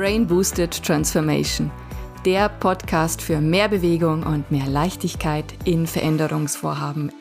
[0.00, 1.70] Brain Boosted Transformation,
[2.24, 7.12] der Podcast für mehr Bewegung und mehr Leichtigkeit in Veränderungsvorhaben.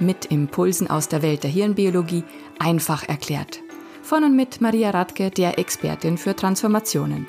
[0.00, 2.24] Mit Impulsen aus der Welt der Hirnbiologie
[2.58, 3.60] einfach erklärt.
[4.02, 7.28] Von und mit Maria Radke, der Expertin für Transformationen.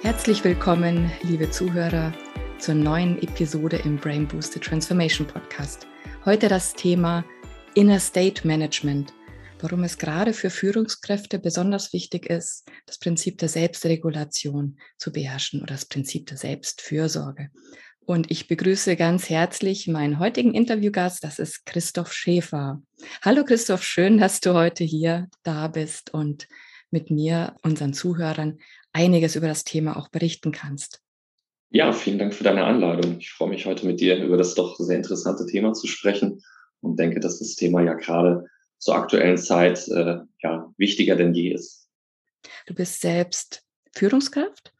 [0.00, 2.14] Herzlich willkommen, liebe Zuhörer,
[2.62, 5.88] zur neuen Episode im Brain Boosted Transformation Podcast.
[6.24, 7.24] Heute das Thema
[7.74, 9.12] Inner State Management,
[9.58, 15.74] warum es gerade für Führungskräfte besonders wichtig ist, das Prinzip der Selbstregulation zu beherrschen oder
[15.74, 17.50] das Prinzip der Selbstfürsorge.
[18.06, 22.80] Und ich begrüße ganz herzlich meinen heutigen Interviewgast, das ist Christoph Schäfer.
[23.22, 26.46] Hallo Christoph, schön, dass du heute hier da bist und
[26.92, 28.60] mit mir, unseren Zuhörern,
[28.92, 31.02] einiges über das Thema auch berichten kannst.
[31.74, 33.16] Ja, vielen Dank für deine Einladung.
[33.18, 36.42] Ich freue mich heute mit dir über das doch sehr interessante Thema zu sprechen
[36.82, 38.44] und denke, dass das Thema ja gerade
[38.76, 41.88] zur aktuellen Zeit äh, ja wichtiger denn je ist.
[42.66, 43.62] Du bist selbst
[43.94, 44.74] Führungskraft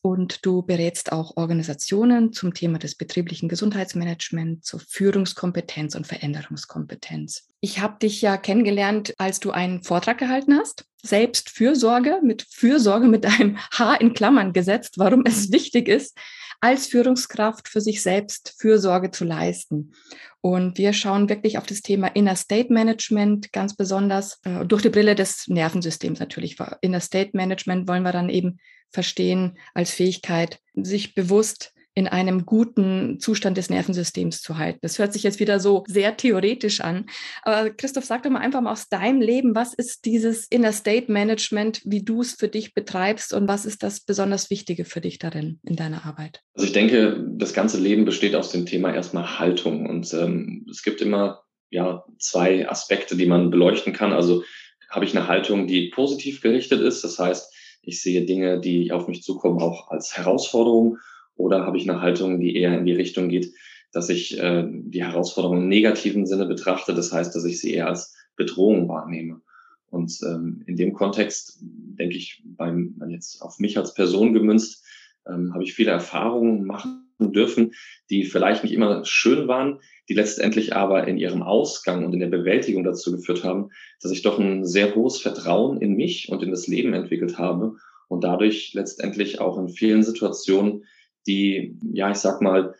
[0.00, 7.48] und du berätst auch Organisationen zum Thema des betrieblichen Gesundheitsmanagements, zur Führungskompetenz und Veränderungskompetenz.
[7.60, 10.86] Ich habe dich ja kennengelernt, als du einen Vortrag gehalten hast.
[11.02, 16.16] Selbstfürsorge mit Fürsorge mit einem H in Klammern gesetzt, warum es wichtig ist,
[16.60, 19.92] als Führungskraft für sich selbst Fürsorge zu leisten.
[20.40, 24.88] Und wir schauen wirklich auf das Thema Inner State Management ganz besonders äh, durch die
[24.88, 26.56] Brille des Nervensystems natürlich.
[26.80, 28.58] Inner State Management wollen wir dann eben
[28.90, 34.78] verstehen als Fähigkeit, sich bewusst in einem guten Zustand des Nervensystems zu halten.
[34.82, 37.06] Das hört sich jetzt wieder so sehr theoretisch an.
[37.42, 41.12] Aber Christoph, sag doch mal einfach mal aus deinem Leben, was ist dieses Inner State
[41.12, 45.18] Management, wie du es für dich betreibst und was ist das besonders Wichtige für dich
[45.18, 46.40] darin in deiner Arbeit?
[46.54, 50.82] Also ich denke, das ganze Leben besteht aus dem Thema erstmal Haltung und ähm, es
[50.82, 54.12] gibt immer ja zwei Aspekte, die man beleuchten kann.
[54.12, 54.44] Also
[54.88, 57.52] habe ich eine Haltung, die positiv gerichtet ist, das heißt,
[57.84, 60.98] ich sehe Dinge, die auf mich zukommen, auch als Herausforderung
[61.36, 63.52] oder habe ich eine Haltung, die eher in die Richtung geht,
[63.92, 67.88] dass ich äh, die Herausforderung im negativen Sinne betrachte, das heißt, dass ich sie eher
[67.88, 69.42] als Bedrohung wahrnehme.
[69.90, 74.82] Und ähm, in dem Kontext denke ich, beim jetzt auf mich als Person gemünzt,
[75.28, 77.72] ähm, habe ich viele Erfahrungen machen dürfen,
[78.10, 82.28] die vielleicht nicht immer schön waren, die letztendlich aber in ihrem Ausgang und in der
[82.28, 83.68] Bewältigung dazu geführt haben,
[84.00, 87.76] dass ich doch ein sehr hohes Vertrauen in mich und in das Leben entwickelt habe
[88.08, 90.84] und dadurch letztendlich auch in vielen Situationen,
[91.26, 92.74] die, ja, ich sag mal,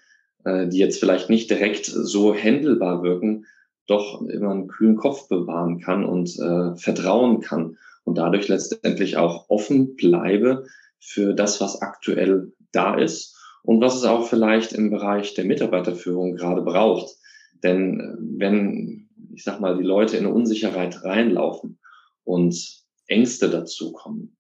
[0.45, 3.47] äh, die jetzt vielleicht nicht direkt so händelbar wirken,
[3.87, 9.49] doch immer einen kühlen Kopf bewahren kann und äh, vertrauen kann und dadurch letztendlich auch
[9.49, 10.67] offen bleibe
[10.99, 16.37] für das, was aktuell da ist und was es auch vielleicht im Bereich der Mitarbeiterführung
[16.37, 17.17] gerade braucht.
[17.63, 21.79] Denn äh, wenn, ich sag mal, die Leute in eine Unsicherheit reinlaufen
[22.25, 24.37] und Ängste dazukommen,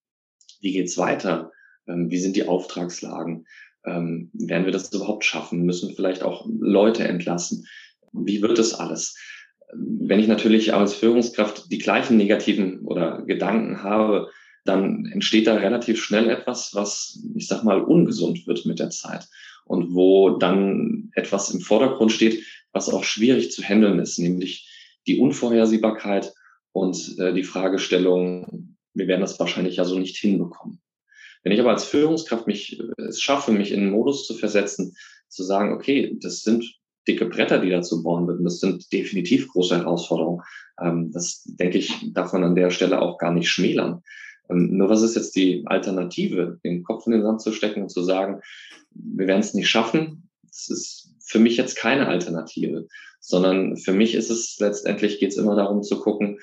[0.60, 1.52] wie geht's weiter?
[1.86, 3.46] Ähm, wie sind die Auftragslagen?
[3.84, 5.64] Ähm, werden wir das überhaupt schaffen?
[5.64, 7.66] Müssen vielleicht auch Leute entlassen?
[8.12, 9.16] Wie wird das alles?
[9.74, 14.28] Wenn ich natürlich als Führungskraft die gleichen negativen oder Gedanken habe,
[14.64, 19.28] dann entsteht da relativ schnell etwas, was, ich sag mal, ungesund wird mit der Zeit
[19.64, 24.68] und wo dann etwas im Vordergrund steht, was auch schwierig zu handeln ist, nämlich
[25.06, 26.32] die Unvorhersehbarkeit
[26.72, 30.80] und äh, die Fragestellung, wir werden das wahrscheinlich ja so nicht hinbekommen.
[31.42, 34.96] Wenn ich aber als Führungskraft mich äh, es schaffe, mich in einen Modus zu versetzen,
[35.28, 36.64] zu sagen, okay, das sind
[37.08, 38.44] dicke Bretter, die da zu bohren wird.
[38.44, 40.42] das sind definitiv große Herausforderungen.
[40.80, 44.02] Ähm, das, denke ich, darf man an der Stelle auch gar nicht schmälern.
[44.50, 47.90] Ähm, nur was ist jetzt die Alternative, den Kopf in den Sand zu stecken und
[47.90, 48.40] zu sagen,
[48.90, 50.28] wir werden es nicht schaffen?
[50.42, 52.86] Das ist für mich jetzt keine Alternative,
[53.20, 56.38] sondern für mich ist es letztendlich geht es immer darum zu gucken,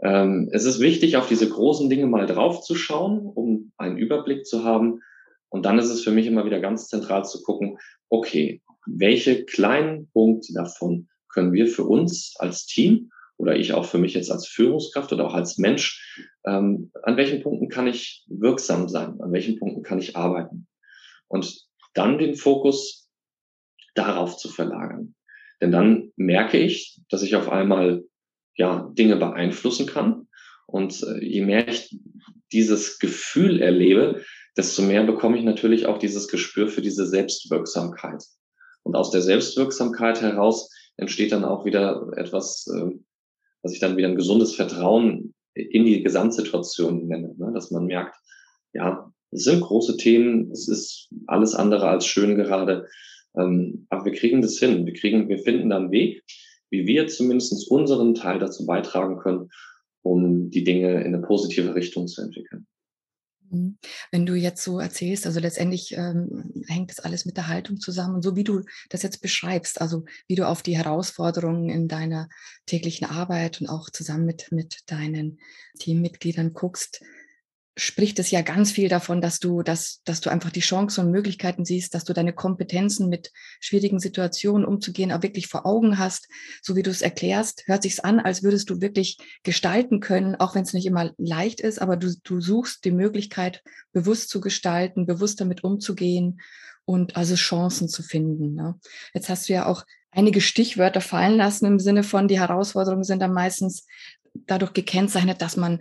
[0.00, 4.46] ähm, es ist wichtig, auf diese großen Dinge mal drauf zu schauen, um einen Überblick
[4.46, 5.00] zu haben.
[5.48, 7.78] Und dann ist es für mich immer wieder ganz zentral zu gucken,
[8.08, 13.98] okay, welche kleinen Punkte davon können wir für uns als Team oder ich auch für
[13.98, 18.88] mich jetzt als Führungskraft oder auch als Mensch, ähm, an welchen Punkten kann ich wirksam
[18.88, 20.66] sein, an welchen Punkten kann ich arbeiten.
[21.28, 23.08] Und dann den Fokus
[23.94, 25.14] darauf zu verlagern.
[25.60, 28.04] Denn dann merke ich, dass ich auf einmal
[28.58, 30.28] ja, Dinge beeinflussen kann.
[30.66, 31.98] Und äh, je mehr ich
[32.52, 34.22] dieses Gefühl erlebe,
[34.56, 38.22] desto mehr bekomme ich natürlich auch dieses Gespür für diese Selbstwirksamkeit.
[38.82, 42.90] Und aus der Selbstwirksamkeit heraus entsteht dann auch wieder etwas, äh,
[43.62, 47.52] was ich dann wieder ein gesundes Vertrauen in die Gesamtsituation nenne, ne?
[47.54, 48.16] dass man merkt,
[48.72, 52.86] ja, es sind große Themen, es ist alles andere als schön gerade,
[53.36, 54.86] Ähm, aber wir kriegen das hin.
[54.86, 56.24] Wir kriegen, wir finden dann einen Weg,
[56.70, 59.50] wie wir zumindest unseren Teil dazu beitragen können,
[60.02, 62.66] um die Dinge in eine positive Richtung zu entwickeln.
[63.50, 63.78] Mhm.
[64.10, 68.16] Wenn du jetzt so erzählst, also letztendlich ähm, hängt das alles mit der Haltung zusammen.
[68.16, 72.28] Und so wie du das jetzt beschreibst, also wie du auf die Herausforderungen in deiner
[72.66, 75.38] täglichen Arbeit und auch zusammen mit, mit deinen
[75.78, 77.02] Teammitgliedern guckst,
[77.78, 81.12] spricht es ja ganz viel davon, dass du, dass, dass du einfach die Chancen und
[81.12, 83.30] Möglichkeiten siehst, dass du deine Kompetenzen mit
[83.60, 86.28] schwierigen Situationen umzugehen auch wirklich vor Augen hast.
[86.60, 90.56] So wie du es erklärst, hört sich's an, als würdest du wirklich gestalten können, auch
[90.56, 95.06] wenn es nicht immer leicht ist, aber du, du suchst die Möglichkeit, bewusst zu gestalten,
[95.06, 96.40] bewusst damit umzugehen
[96.84, 98.54] und also Chancen zu finden.
[98.54, 98.74] Ne?
[99.14, 103.20] Jetzt hast du ja auch einige Stichwörter fallen lassen im Sinne von, die Herausforderungen sind
[103.20, 103.86] dann meistens
[104.46, 105.80] dadurch gekennzeichnet, dass man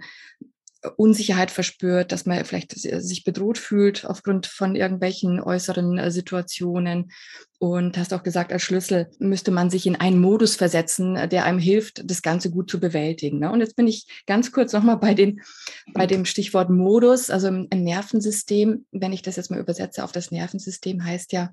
[0.95, 7.11] Unsicherheit verspürt, dass man vielleicht sich bedroht fühlt aufgrund von irgendwelchen äußeren äh, Situationen.
[7.59, 11.45] Und hast auch gesagt, als Schlüssel müsste man sich in einen Modus versetzen, äh, der
[11.45, 13.39] einem hilft, das Ganze gut zu bewältigen.
[13.39, 13.51] Ne?
[13.51, 15.35] Und jetzt bin ich ganz kurz nochmal bei,
[15.93, 18.85] bei dem Stichwort Modus, also im Nervensystem.
[18.91, 21.51] Wenn ich das jetzt mal übersetze auf das Nervensystem, heißt ja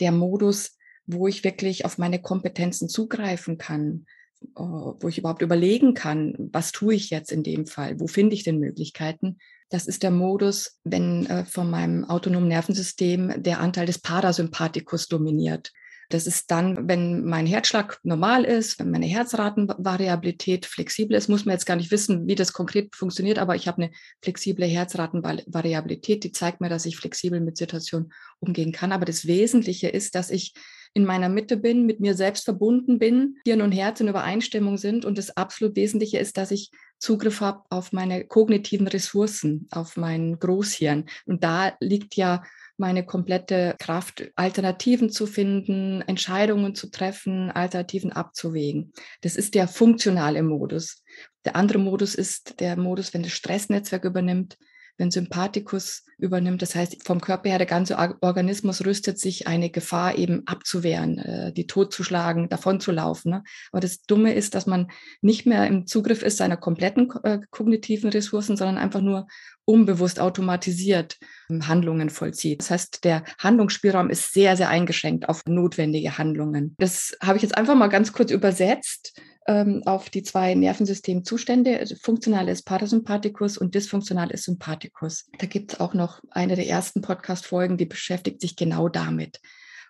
[0.00, 4.21] der Modus, wo ich wirklich auf meine Kompetenzen zugreifen kann äh,
[4.54, 8.44] wo ich überhaupt überlegen kann, was tue ich jetzt in dem Fall, wo finde ich
[8.44, 9.38] denn Möglichkeiten.
[9.68, 15.72] Das ist der Modus, wenn äh, von meinem autonomen Nervensystem der Anteil des Parasympathikus dominiert.
[16.12, 21.54] Das ist dann, wenn mein Herzschlag normal ist, wenn meine Herzratenvariabilität flexibel ist, muss man
[21.54, 26.32] jetzt gar nicht wissen, wie das konkret funktioniert, aber ich habe eine flexible Herzratenvariabilität, die
[26.32, 28.92] zeigt mir, dass ich flexibel mit Situationen umgehen kann.
[28.92, 30.52] Aber das Wesentliche ist, dass ich
[30.94, 35.04] in meiner Mitte bin, mit mir selbst verbunden bin, Hirn und Herz in Übereinstimmung sind.
[35.04, 40.38] Und das absolut Wesentliche ist, dass ich Zugriff habe auf meine kognitiven Ressourcen, auf mein
[40.38, 41.06] Großhirn.
[41.26, 42.44] Und da liegt ja
[42.76, 48.92] meine komplette Kraft, Alternativen zu finden, Entscheidungen zu treffen, Alternativen abzuwägen.
[49.20, 51.02] Das ist der funktionale Modus.
[51.44, 54.56] Der andere Modus ist der Modus, wenn das Stressnetzwerk übernimmt,
[55.02, 56.62] wenn Sympathikus übernimmt.
[56.62, 61.52] Das heißt, vom Körper her, der ganze Organismus rüstet sich, eine Gefahr eben abzuwehren, äh,
[61.52, 63.32] die totzuschlagen, davonzulaufen.
[63.32, 63.42] Ne?
[63.72, 68.10] Aber das Dumme ist, dass man nicht mehr im Zugriff ist seiner kompletten äh, kognitiven
[68.10, 69.26] Ressourcen, sondern einfach nur
[69.64, 71.18] unbewusst automatisiert
[71.50, 72.60] ähm, Handlungen vollzieht.
[72.60, 76.76] Das heißt, der Handlungsspielraum ist sehr, sehr eingeschränkt auf notwendige Handlungen.
[76.78, 81.78] Das habe ich jetzt einfach mal ganz kurz übersetzt ähm, auf die zwei Nervensystemzustände.
[81.78, 85.28] Also funktional ist Parasympathikus und dysfunktional ist Sympathikus.
[85.38, 89.40] Da gibt es auch noch eine der ersten Podcast-Folgen, die beschäftigt sich genau damit.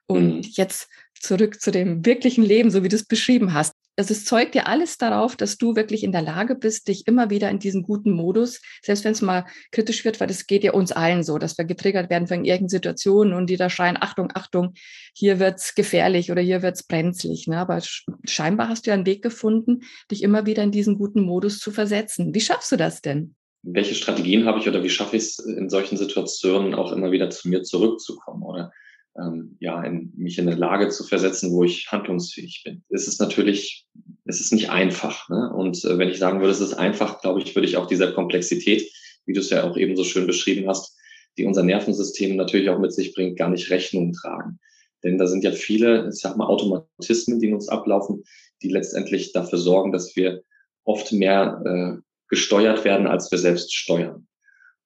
[0.07, 0.43] Und mhm.
[0.43, 4.55] jetzt zurück zu dem wirklichen Leben, so wie du es beschrieben hast also es zeugt
[4.55, 7.83] ja alles darauf, dass du wirklich in der Lage bist, dich immer wieder in diesen
[7.83, 11.37] guten Modus, selbst wenn es mal kritisch wird, weil das geht ja uns allen so,
[11.37, 14.73] dass wir getriggert werden von irgendeinen Situationen und die da schreien, Achtung, Achtung,
[15.15, 17.47] hier wird's gefährlich oder hier wird's brenzlig.
[17.47, 17.59] Ne?
[17.59, 17.81] Aber
[18.25, 19.81] scheinbar hast du ja einen Weg gefunden,
[20.11, 22.35] dich immer wieder in diesen guten Modus zu versetzen.
[22.35, 23.35] Wie schaffst du das denn?
[23.63, 27.31] Welche Strategien habe ich oder wie schaffe ich es in solchen Situationen auch immer wieder
[27.31, 28.43] zu mir zurückzukommen?
[28.43, 28.73] Oder
[29.19, 32.83] ähm, ja, in, mich in eine Lage zu versetzen, wo ich handlungsfähig bin.
[32.89, 33.87] Es ist natürlich,
[34.25, 35.29] es ist nicht einfach.
[35.29, 35.53] Ne?
[35.53, 38.13] Und äh, wenn ich sagen würde, es ist einfach, glaube ich, würde ich auch dieser
[38.13, 38.91] Komplexität,
[39.27, 40.97] wie du es ja auch eben so schön beschrieben hast,
[41.39, 44.59] die unser Nervensystem natürlich auch mit sich bringt, gar nicht Rechnung tragen.
[45.03, 48.25] Denn da sind ja viele, ich sag mal, Automatismen, die in uns ablaufen,
[48.63, 50.43] die letztendlich dafür sorgen, dass wir
[50.85, 54.27] oft mehr äh, gesteuert werden, als wir selbst steuern.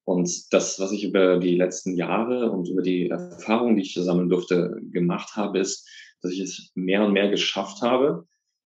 [0.07, 4.29] Und das, was ich über die letzten Jahre und über die Erfahrungen, die ich sammeln
[4.29, 5.89] durfte, gemacht habe, ist,
[6.23, 8.25] dass ich es mehr und mehr geschafft habe,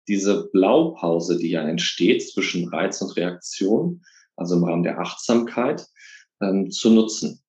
[0.07, 4.03] diese Blaupause, die ja entsteht zwischen Reiz und Reaktion,
[4.35, 5.87] also im Rahmen der Achtsamkeit,
[6.39, 7.41] ähm, zu nutzen.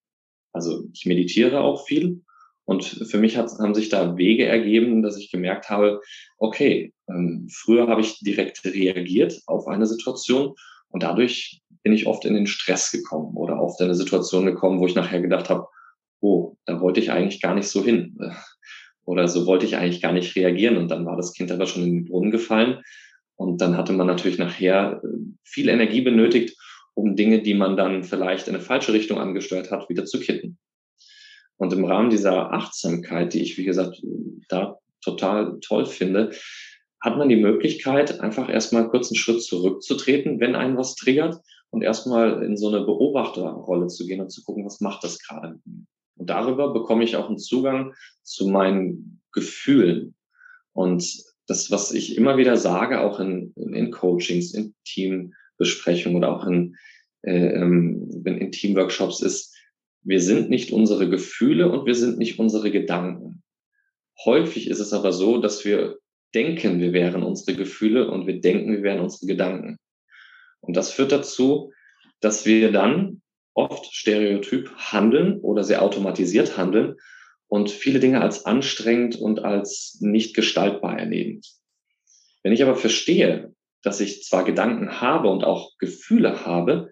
[0.52, 2.22] Also ich meditiere auch viel
[2.64, 6.00] und für mich hat, haben sich da Wege ergeben, dass ich gemerkt habe,
[6.38, 10.54] okay, ähm, früher habe ich direkt reagiert auf eine Situation
[10.94, 14.78] und dadurch bin ich oft in den Stress gekommen oder oft in eine Situation gekommen,
[14.78, 15.66] wo ich nachher gedacht habe,
[16.20, 18.16] oh, da wollte ich eigentlich gar nicht so hin.
[19.06, 20.78] Oder so wollte ich eigentlich gar nicht reagieren.
[20.78, 22.80] Und dann war das Kind aber schon in den Brunnen gefallen.
[23.34, 25.08] Und dann hatte man natürlich nachher äh,
[25.42, 26.56] viel Energie benötigt,
[26.94, 30.58] um Dinge, die man dann vielleicht in eine falsche Richtung angesteuert hat, wieder zu kitten.
[31.56, 34.00] Und im Rahmen dieser Achtsamkeit, die ich, wie gesagt,
[34.48, 36.30] da total toll finde,
[37.04, 41.36] hat man die Möglichkeit, einfach erstmal kurz einen Schritt zurückzutreten, wenn einen was triggert
[41.68, 45.52] und erstmal in so eine Beobachterrolle zu gehen und zu gucken, was macht das gerade
[45.52, 45.84] mit mir.
[46.16, 47.92] Und darüber bekomme ich auch einen Zugang
[48.22, 50.14] zu meinen Gefühlen.
[50.72, 51.06] Und
[51.46, 56.74] das, was ich immer wieder sage, auch in, in Coachings, in Teambesprechungen oder auch in,
[57.20, 59.54] äh, ähm, in Teamworkshops ist,
[60.04, 63.42] wir sind nicht unsere Gefühle und wir sind nicht unsere Gedanken.
[64.24, 65.98] Häufig ist es aber so, dass wir
[66.34, 69.78] denken, wir wären unsere Gefühle und wir denken, wir wären unsere Gedanken.
[70.60, 71.72] Und das führt dazu,
[72.20, 73.22] dass wir dann
[73.54, 76.96] oft stereotyp handeln oder sehr automatisiert handeln
[77.46, 81.40] und viele Dinge als anstrengend und als nicht gestaltbar erleben.
[82.42, 86.90] Wenn ich aber verstehe, dass ich zwar Gedanken habe und auch Gefühle habe,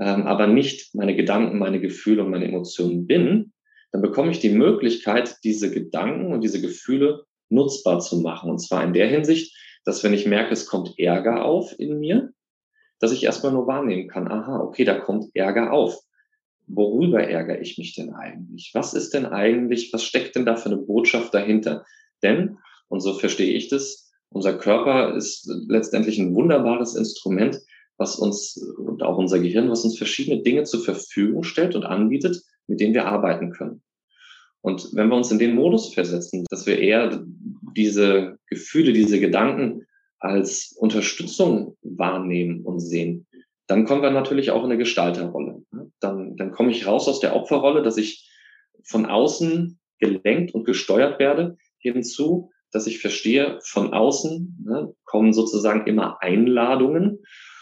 [0.00, 3.52] ähm, aber nicht meine Gedanken, meine Gefühle und meine Emotionen bin,
[3.92, 8.50] dann bekomme ich die Möglichkeit, diese Gedanken und diese Gefühle nutzbar zu machen.
[8.50, 12.32] Und zwar in der Hinsicht, dass wenn ich merke, es kommt Ärger auf in mir,
[13.00, 15.98] dass ich erstmal nur wahrnehmen kann, aha, okay, da kommt Ärger auf.
[16.66, 18.70] Worüber ärgere ich mich denn eigentlich?
[18.72, 21.84] Was ist denn eigentlich, was steckt denn da für eine Botschaft dahinter?
[22.22, 22.56] Denn,
[22.88, 27.60] und so verstehe ich das, unser Körper ist letztendlich ein wunderbares Instrument,
[27.98, 32.42] was uns und auch unser Gehirn, was uns verschiedene Dinge zur Verfügung stellt und anbietet,
[32.66, 33.82] mit denen wir arbeiten können.
[34.64, 37.22] Und wenn wir uns in den Modus versetzen, dass wir eher
[37.76, 39.86] diese Gefühle, diese Gedanken
[40.20, 43.26] als Unterstützung wahrnehmen und sehen,
[43.66, 45.62] dann kommen wir natürlich auch in eine Gestalterrolle.
[46.00, 48.26] Dann, dann komme ich raus aus der Opferrolle, dass ich
[48.84, 55.86] von außen gelenkt und gesteuert werde, hinzu, dass ich verstehe, von außen ne, kommen sozusagen
[55.86, 57.18] immer Einladungen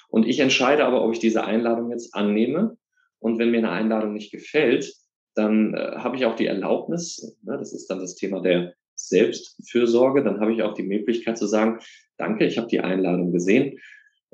[0.09, 2.76] und ich entscheide aber, ob ich diese Einladung jetzt annehme.
[3.18, 4.94] Und wenn mir eine Einladung nicht gefällt,
[5.34, 10.22] dann äh, habe ich auch die Erlaubnis, ne, das ist dann das Thema der Selbstfürsorge,
[10.22, 11.80] dann habe ich auch die Möglichkeit zu sagen,
[12.16, 13.78] danke, ich habe die Einladung gesehen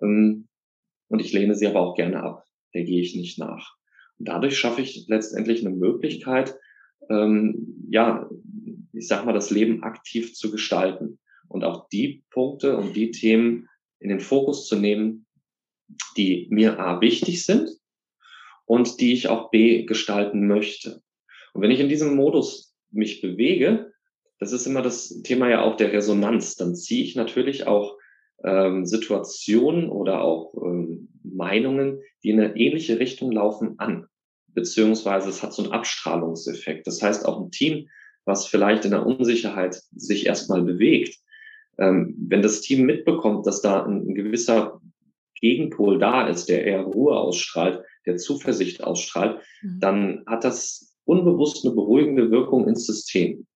[0.03, 0.49] ähm,
[1.09, 3.77] und ich lehne sie aber auch gerne ab, der gehe ich nicht nach.
[4.19, 6.57] Und dadurch schaffe ich letztendlich eine Möglichkeit,
[7.09, 8.29] ähm, ja,
[8.93, 13.69] ich sag mal, das Leben aktiv zu gestalten und auch die Punkte und die Themen
[14.01, 15.27] in den Fokus zu nehmen,
[16.17, 17.78] die mir A wichtig sind
[18.69, 21.01] und die ich auch B gestalten möchte.
[21.55, 23.93] Und wenn ich in diesem Modus mich bewege,
[24.39, 27.97] das ist immer das Thema ja auch der Resonanz, dann ziehe ich natürlich auch
[28.45, 34.07] ähm, Situationen oder auch ähm, Meinungen, die in eine ähnliche Richtung laufen, an.
[34.49, 36.87] Beziehungsweise es hat so einen Abstrahlungseffekt.
[36.87, 37.89] Das heißt, auch ein Team,
[38.27, 41.17] was vielleicht in der Unsicherheit sich erstmal bewegt,
[41.79, 44.81] ähm, wenn das Team mitbekommt, dass da ein, ein gewisser
[45.41, 49.81] Gegenpol da ist, der eher Ruhe ausstrahlt, der Zuversicht ausstrahlt, mhm.
[49.81, 53.47] dann hat das unbewusst eine beruhigende Wirkung ins System.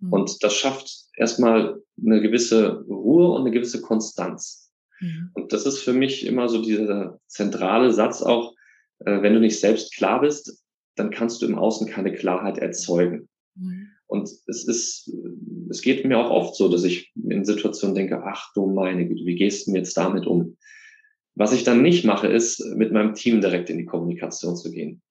[0.00, 0.12] Mhm.
[0.12, 4.70] Und das schafft erstmal eine gewisse Ruhe und eine gewisse Konstanz.
[5.00, 5.30] Mhm.
[5.34, 8.54] Und das ist für mich immer so dieser zentrale Satz auch,
[9.00, 10.62] äh, wenn du nicht selbst klar bist,
[10.96, 13.28] dann kannst du im Außen keine Klarheit erzeugen.
[13.54, 13.88] Mhm.
[14.06, 15.10] Und es ist,
[15.70, 19.24] es geht mir auch oft so, dass ich in Situationen denke, ach du meine Güte,
[19.24, 20.58] wie gehst du jetzt damit um?
[21.34, 25.02] Was ich dann nicht mache, ist, mit meinem Team direkt in die Kommunikation zu gehen.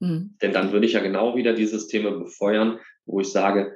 [0.00, 0.36] Mhm.
[0.42, 3.72] Denn dann würde ich ja genau wieder dieses Thema befeuern, wo ich sage,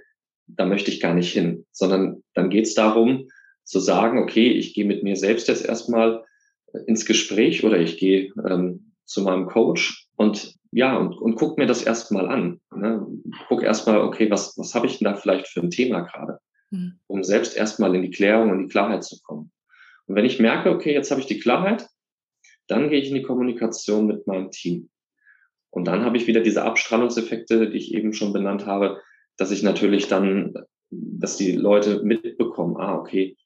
[0.47, 3.29] da möchte ich gar nicht hin, sondern dann geht es darum
[3.65, 6.25] zu sagen, okay, ich gehe mit mir selbst jetzt erstmal
[6.87, 11.67] ins Gespräch oder ich gehe ähm, zu meinem Coach und ja, und, und guck mir
[11.67, 12.61] das erstmal an.
[12.75, 13.07] Ne?
[13.49, 16.39] Guck erstmal, okay, was, was habe ich denn da vielleicht für ein Thema gerade?
[16.71, 16.99] Mhm.
[17.07, 19.53] Um selbst erstmal in die Klärung und die Klarheit zu kommen.
[20.07, 21.87] Und wenn ich merke, okay, jetzt habe ich die Klarheit,
[22.67, 24.89] dann gehe ich in die Kommunikation mit meinem Team.
[25.71, 29.01] Und dann habe ich wieder diese Abstrahlungseffekte, die ich eben schon benannt habe,
[29.37, 30.55] dass ich natürlich dann,
[30.91, 33.37] dass die Leute mitbekommen, ah, okay,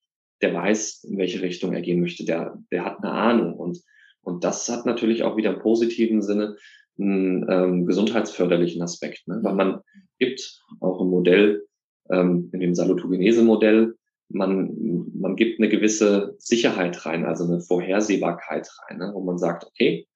[0.43, 3.55] der weiß, in welche Richtung er gehen möchte, der, der hat eine Ahnung.
[3.55, 3.81] Und,
[4.23, 6.57] und das hat natürlich auch wieder im positiven Sinne
[6.99, 9.39] einen ähm, gesundheitsförderlichen Aspekt, ne?
[9.43, 9.81] weil man
[10.19, 11.67] gibt auch im Modell,
[12.11, 13.95] ähm, in dem Salutogenese-Modell,
[14.29, 19.65] man, man gibt eine gewisse Sicherheit rein, also eine Vorhersehbarkeit rein, ne, wo man sagt,
[19.65, 20.07] okay,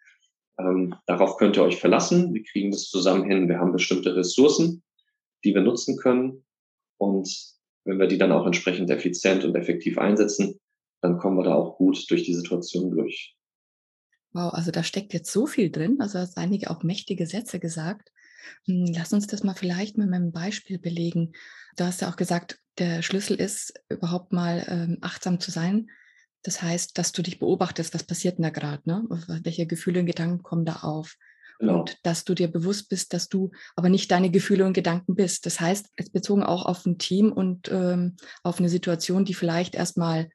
[0.59, 4.83] ähm, darauf könnt ihr euch verlassen, wir kriegen das zusammen hin, wir haben bestimmte Ressourcen,
[5.45, 6.45] die wir nutzen können
[6.99, 7.29] und
[7.85, 10.61] wenn wir die dann auch entsprechend effizient und effektiv einsetzen,
[11.00, 13.37] dann kommen wir da auch gut durch die Situation durch.
[14.33, 18.11] Wow, also da steckt jetzt so viel drin, also hast einige auch mächtige Sätze gesagt.
[18.67, 21.33] Hm, lass uns das mal vielleicht mit meinem Beispiel belegen.
[21.76, 25.91] Du hast ja auch gesagt, der Schlüssel ist, überhaupt mal ähm, achtsam zu sein.
[26.43, 29.05] Das heißt, dass du dich beobachtest, was passiert denn da gerade, ne?
[29.45, 31.17] welche Gefühle und Gedanken kommen da auf.
[31.59, 31.81] Genau.
[31.81, 35.45] Und dass du dir bewusst bist, dass du aber nicht deine Gefühle und Gedanken bist.
[35.45, 39.75] Das heißt, jetzt bezogen auch auf ein Team und ähm, auf eine Situation, die vielleicht
[39.75, 40.31] erstmal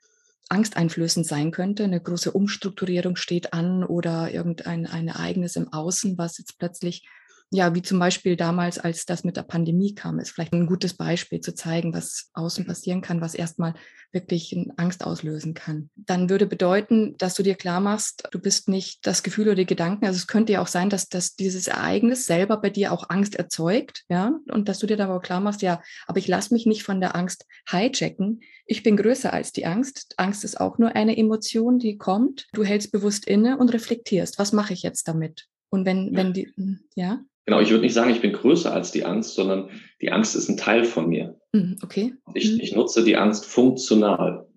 [0.50, 1.84] angsteinflößend sein könnte.
[1.84, 7.08] Eine große Umstrukturierung steht an oder irgendein ein Ereignis im Außen, was jetzt plötzlich
[7.52, 10.96] ja, wie zum Beispiel damals, als das mit der Pandemie kam, ist vielleicht ein gutes
[10.96, 13.76] Beispiel zu zeigen, was außen passieren kann, was erstmal
[14.12, 15.90] wirklich Angst auslösen kann.
[15.96, 19.66] Dann würde bedeuten, dass du dir klar machst, du bist nicht das Gefühl oder die
[19.66, 20.06] Gedanken.
[20.06, 23.36] Also es könnte ja auch sein, dass, dass dieses Ereignis selber bei dir auch Angst
[23.36, 26.66] erzeugt, ja, und dass du dir dann aber klar machst, ja, aber ich lasse mich
[26.66, 28.42] nicht von der Angst hijacken.
[28.66, 30.16] Ich bin größer als die Angst.
[30.18, 32.48] Angst ist auch nur eine Emotion, die kommt.
[32.54, 34.40] Du hältst bewusst inne und reflektierst.
[34.40, 35.48] Was mache ich jetzt damit?
[35.70, 37.20] Und wenn, wenn die, hm, ja?
[37.46, 39.70] Genau, ich würde nicht sagen, ich bin größer als die Angst, sondern
[40.02, 41.40] die Angst ist ein Teil von mir.
[41.54, 42.14] Hm, okay.
[42.34, 42.60] Ich, hm.
[42.60, 44.48] ich nutze die Angst funktional.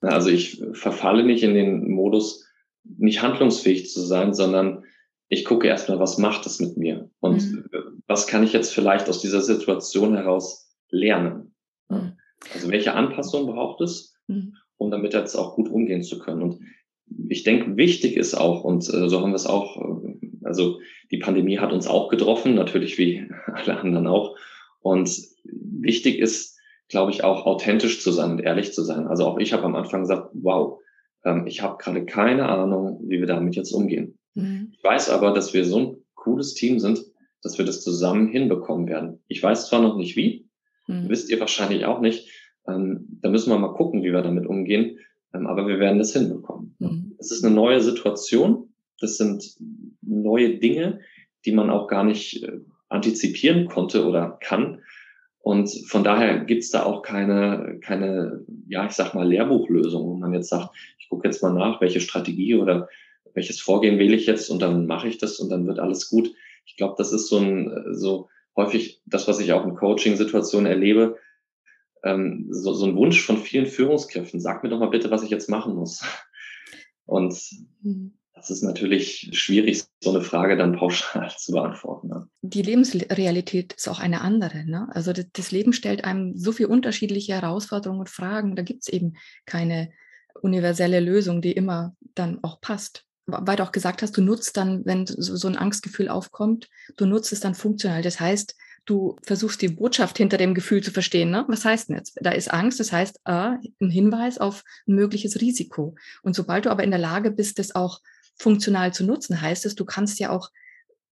[0.00, 2.46] Also ich verfalle nicht in den Modus,
[2.84, 4.84] nicht handlungsfähig zu sein, sondern
[5.28, 8.02] ich gucke erstmal, was macht es mit mir und mhm.
[8.08, 11.54] was kann ich jetzt vielleicht aus dieser Situation heraus lernen.
[11.88, 12.16] Mhm.
[12.52, 14.56] Also welche Anpassung braucht es, mhm.
[14.76, 16.42] um damit jetzt auch gut umgehen zu können.
[16.42, 16.60] Und
[17.28, 20.80] ich denke, wichtig ist auch, und äh, so haben wir es auch, äh, also
[21.10, 24.36] die Pandemie hat uns auch getroffen, natürlich wie alle anderen auch.
[24.80, 25.10] Und
[25.44, 29.06] wichtig ist, glaube ich, auch authentisch zu sein und ehrlich zu sein.
[29.06, 30.80] Also auch ich habe am Anfang gesagt, wow,
[31.24, 34.18] ähm, ich habe gerade keine Ahnung, wie wir damit jetzt umgehen.
[34.34, 34.72] Mhm.
[34.72, 37.00] Ich weiß aber, dass wir so ein cooles Team sind,
[37.42, 39.22] dass wir das zusammen hinbekommen werden.
[39.28, 40.48] Ich weiß zwar noch nicht wie,
[40.86, 41.08] mhm.
[41.08, 42.28] wisst ihr wahrscheinlich auch nicht.
[42.66, 44.98] Ähm, da müssen wir mal gucken, wie wir damit umgehen.
[45.32, 46.74] Ähm, aber wir werden das hinbekommen.
[46.78, 47.14] Mhm.
[47.18, 48.69] Es ist eine neue Situation.
[49.00, 49.56] Das sind
[50.02, 51.00] neue Dinge,
[51.44, 54.82] die man auch gar nicht äh, antizipieren konnte oder kann.
[55.42, 60.34] Und von daher gibt's da auch keine, keine, ja, ich sag mal, Lehrbuchlösung, wo man
[60.34, 62.88] jetzt sagt, ich gucke jetzt mal nach, welche Strategie oder
[63.32, 66.32] welches Vorgehen wähle ich jetzt und dann mache ich das und dann wird alles gut.
[66.66, 71.16] Ich glaube, das ist so ein, so häufig das, was ich auch in Coaching-Situationen erlebe,
[72.02, 74.40] ähm, so, so ein Wunsch von vielen Führungskräften.
[74.40, 76.02] Sag mir doch mal bitte, was ich jetzt machen muss.
[77.06, 77.34] Und
[77.82, 78.12] mhm.
[78.40, 82.08] Das ist natürlich schwierig, so eine Frage dann pauschal zu beantworten.
[82.08, 82.28] Ne?
[82.42, 84.64] Die Lebensrealität ist auch eine andere.
[84.64, 84.88] Ne?
[84.92, 88.56] Also das, Leben stellt einem so viele unterschiedliche Herausforderungen und Fragen.
[88.56, 89.90] Da gibt es eben keine
[90.40, 93.04] universelle Lösung, die immer dann auch passt.
[93.26, 97.32] Weil du auch gesagt hast, du nutzt dann, wenn so, ein Angstgefühl aufkommt, du nutzt
[97.32, 98.02] es dann funktional.
[98.02, 98.56] Das heißt,
[98.86, 101.30] du versuchst die Botschaft hinter dem Gefühl zu verstehen.
[101.30, 101.44] Ne?
[101.46, 102.18] Was heißt denn jetzt?
[102.20, 105.94] Da ist Angst, das heißt äh, ein Hinweis auf ein mögliches Risiko.
[106.22, 108.00] Und sobald du aber in der Lage bist, das auch
[108.40, 110.50] funktional zu nutzen, heißt es, du kannst ja auch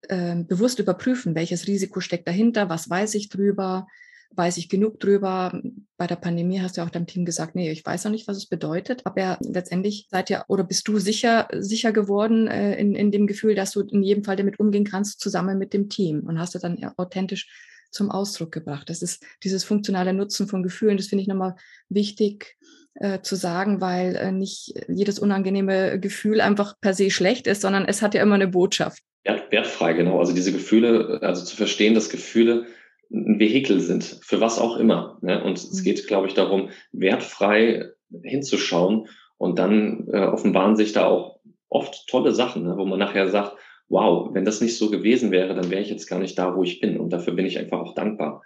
[0.08, 3.86] äh, bewusst überprüfen, welches Risiko steckt dahinter, was weiß ich drüber,
[4.32, 5.58] weiß ich genug drüber.
[5.96, 8.36] Bei der Pandemie hast du auch deinem Team gesagt, nee, ich weiß noch nicht, was
[8.36, 9.06] es bedeutet.
[9.06, 13.54] Aber letztendlich seid ihr oder bist du sicher, sicher geworden äh, in, in dem Gefühl,
[13.54, 16.58] dass du in jedem Fall damit umgehen kannst, zusammen mit dem Team und hast du
[16.58, 17.48] dann authentisch
[17.90, 18.90] zum Ausdruck gebracht.
[18.90, 21.54] Das ist dieses funktionale Nutzen von Gefühlen, das finde ich nochmal
[21.88, 22.58] wichtig
[22.94, 27.86] äh, zu sagen, weil äh, nicht jedes unangenehme Gefühl einfach per se schlecht ist, sondern
[27.86, 29.02] es hat ja immer eine Botschaft.
[29.26, 30.18] Ja, wertfrei, genau.
[30.18, 32.66] Also diese Gefühle, also zu verstehen, dass Gefühle
[33.10, 35.18] ein Vehikel sind, für was auch immer.
[35.22, 35.42] Ne?
[35.42, 35.84] Und es mhm.
[35.84, 37.90] geht, glaube ich, darum, wertfrei
[38.22, 42.76] hinzuschauen und dann äh, offenbaren sich da auch oft tolle Sachen, ne?
[42.76, 43.56] wo man nachher sagt,
[43.88, 46.62] wow, wenn das nicht so gewesen wäre, dann wäre ich jetzt gar nicht da, wo
[46.62, 46.98] ich bin.
[46.98, 48.42] Und dafür bin ich einfach auch dankbar.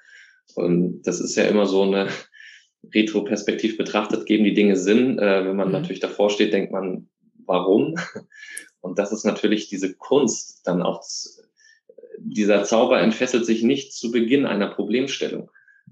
[0.55, 2.09] Und das ist ja immer so eine
[2.95, 5.19] retroperspektiv betrachtet, geben die Dinge Sinn.
[5.19, 5.73] Äh, wenn man mhm.
[5.73, 7.09] natürlich davor steht, denkt man,
[7.47, 7.97] warum?
[8.81, 11.03] Und das ist natürlich diese Kunst, dann auch
[12.21, 15.51] dieser Zauber entfesselt sich nicht zu Beginn einer Problemstellung.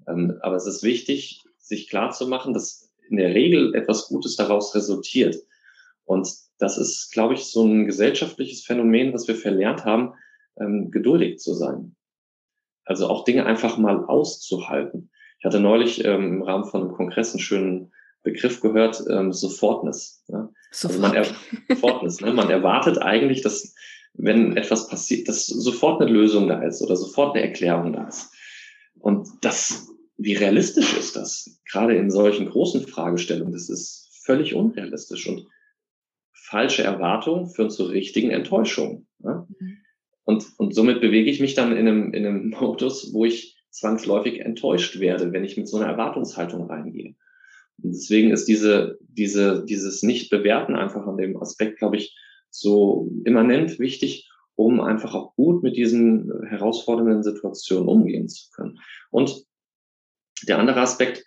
[0.08, 4.36] Ähm, aber es ist wichtig, sich klar zu machen, dass in der Regel etwas Gutes
[4.36, 5.36] daraus resultiert.
[6.04, 6.28] Und
[6.58, 10.14] das ist, glaube ich, so ein gesellschaftliches Phänomen, was wir verlernt haben,
[10.58, 11.96] ähm, geduldig zu sein.
[12.84, 15.10] Also auch Dinge einfach mal auszuhalten.
[15.46, 17.92] Ich hatte neulich ähm, im Rahmen von einem Kongress einen schönen
[18.24, 20.24] Begriff gehört, ähm, Sofortness.
[20.26, 20.50] Ja?
[20.72, 21.04] Sofort.
[21.04, 22.32] Also man, er Sofortness, ne?
[22.32, 23.72] man erwartet eigentlich, dass
[24.14, 28.34] wenn etwas passiert, dass sofort eine Lösung da ist oder sofort eine Erklärung da ist.
[28.98, 31.60] Und das, wie realistisch ist das?
[31.70, 35.46] Gerade in solchen großen Fragestellungen, das ist völlig unrealistisch und
[36.32, 39.06] falsche Erwartungen führen zu richtigen Enttäuschungen.
[39.20, 39.46] Ne?
[39.60, 39.78] Mhm.
[40.24, 44.40] Und, und somit bewege ich mich dann in einem, in einem Modus, wo ich zwangsläufig
[44.40, 47.14] enttäuscht werde, wenn ich mit so einer Erwartungshaltung reingehe.
[47.82, 52.16] Und deswegen ist diese, diese, dieses Nicht-Bewerten einfach an dem Aspekt, glaube ich,
[52.50, 58.78] so immanent wichtig, um einfach auch gut mit diesen herausfordernden Situationen umgehen zu können.
[59.10, 59.44] Und
[60.48, 61.24] der andere Aspekt,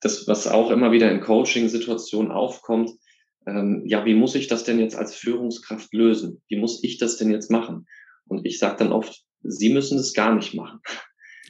[0.00, 2.90] das, was auch immer wieder in Coaching-Situationen aufkommt,
[3.46, 6.40] ähm, ja, wie muss ich das denn jetzt als Führungskraft lösen?
[6.48, 7.86] Wie muss ich das denn jetzt machen?
[8.26, 10.80] Und ich sage dann oft, Sie müssen das gar nicht machen.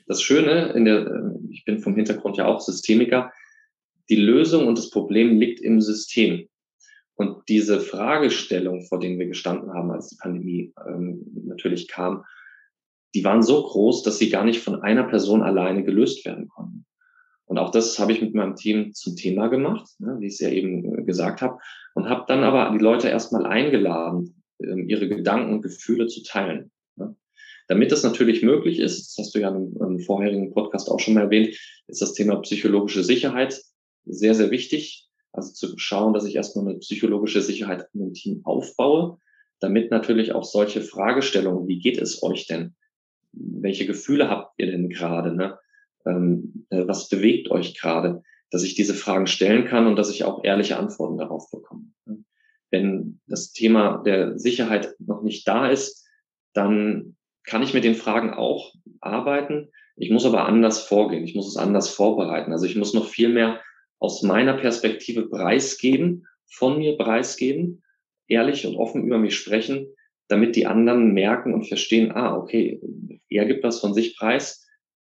[0.07, 3.33] Das Schöne, in der, äh, ich bin vom Hintergrund ja auch Systemiker,
[4.09, 6.49] die Lösung und das Problem liegt im System.
[7.15, 12.25] Und diese Fragestellung, vor denen wir gestanden haben, als die Pandemie ähm, natürlich kam,
[13.15, 16.87] die waren so groß, dass sie gar nicht von einer Person alleine gelöst werden konnten.
[17.45, 20.41] Und auch das habe ich mit meinem Team zum Thema gemacht, ne, wie ich es
[20.41, 21.59] ja eben äh, gesagt habe,
[21.95, 26.72] und habe dann aber die Leute erstmal eingeladen, ähm, ihre Gedanken und Gefühle zu teilen.
[27.68, 31.14] Damit das natürlich möglich ist, das hast du ja im, im vorherigen Podcast auch schon
[31.14, 33.61] mal erwähnt, ist das Thema psychologische Sicherheit
[34.05, 35.09] sehr, sehr wichtig.
[35.33, 39.18] Also zu schauen, dass ich erstmal eine psychologische Sicherheit in einem Team aufbaue,
[39.61, 42.75] damit natürlich auch solche Fragestellungen, wie geht es euch denn?
[43.33, 45.35] Welche Gefühle habt ihr denn gerade?
[45.35, 45.59] Ne?
[46.05, 48.22] Ähm, äh, was bewegt euch gerade?
[48.51, 51.85] Dass ich diese Fragen stellen kann und dass ich auch ehrliche Antworten darauf bekomme.
[52.05, 52.25] Ne?
[52.70, 56.07] Wenn das Thema der Sicherheit noch nicht da ist,
[56.53, 59.71] dann kann ich mit den Fragen auch arbeiten.
[59.97, 61.25] Ich muss aber anders vorgehen.
[61.25, 62.53] Ich muss es anders vorbereiten.
[62.53, 63.61] Also ich muss noch viel mehr
[63.99, 67.83] aus meiner Perspektive preisgeben, von mir preisgeben,
[68.27, 69.87] ehrlich und offen über mich sprechen,
[70.29, 72.81] damit die anderen merken und verstehen, ah, okay,
[73.29, 74.67] er gibt was von sich preis.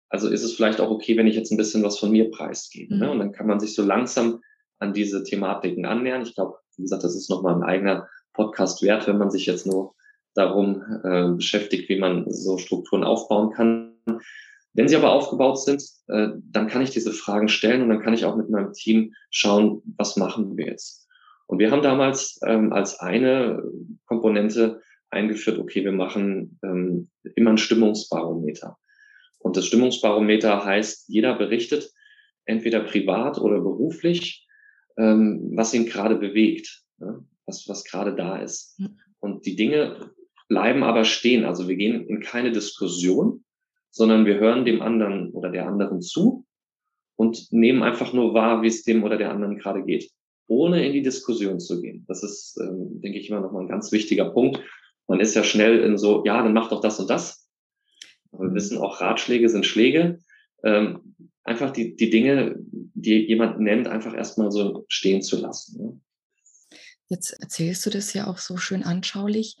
[0.08, 2.94] Also ist es vielleicht auch okay, wenn ich jetzt ein bisschen was von mir preisgebe.
[2.94, 2.96] Ne?
[2.96, 3.02] Mhm.
[3.02, 3.10] Ne?
[3.10, 4.40] Und dann kann man sich so langsam
[4.78, 6.22] an diese Thematiken annähern.
[6.22, 9.66] Ich glaube, wie gesagt, das ist nochmal ein eigener Podcast wert, wenn man sich jetzt
[9.66, 9.94] nur
[10.34, 13.92] darum äh, beschäftigt, wie man so Strukturen aufbauen kann.
[14.72, 18.14] Wenn sie aber aufgebaut sind, äh, dann kann ich diese Fragen stellen und dann kann
[18.14, 21.08] ich auch mit meinem Team schauen, was machen wir jetzt.
[21.46, 23.62] Und wir haben damals ähm, als eine
[24.06, 28.76] Komponente eingeführt, okay, wir machen ähm, immer ein Stimmungsbarometer.
[29.38, 31.92] Und das Stimmungsbarometer heißt, jeder berichtet
[32.46, 34.46] entweder privat oder beruflich,
[34.96, 37.24] ähm, was ihn gerade bewegt, ne?
[37.46, 38.78] was, was gerade da ist.
[38.78, 38.98] Hm.
[39.20, 40.10] Und die Dinge
[40.48, 41.44] bleiben aber stehen.
[41.44, 43.44] Also wir gehen in keine Diskussion,
[43.90, 46.46] sondern wir hören dem anderen oder der anderen zu
[47.16, 50.10] und nehmen einfach nur wahr, wie es dem oder der anderen gerade geht,
[50.46, 52.04] ohne in die Diskussion zu gehen.
[52.08, 54.60] Das ist, ähm, denke ich, immer noch mal ein ganz wichtiger Punkt.
[55.06, 57.48] Man ist ja schnell in so, ja, dann mach doch das und das.
[58.32, 60.18] Aber wir wissen auch, Ratschläge sind Schläge.
[60.64, 65.78] Ähm, einfach die, die Dinge, die jemand nennt, einfach erstmal so stehen zu lassen.
[65.78, 66.00] Ne?
[67.06, 69.56] Jetzt erzählst du das ja auch so schön anschaulich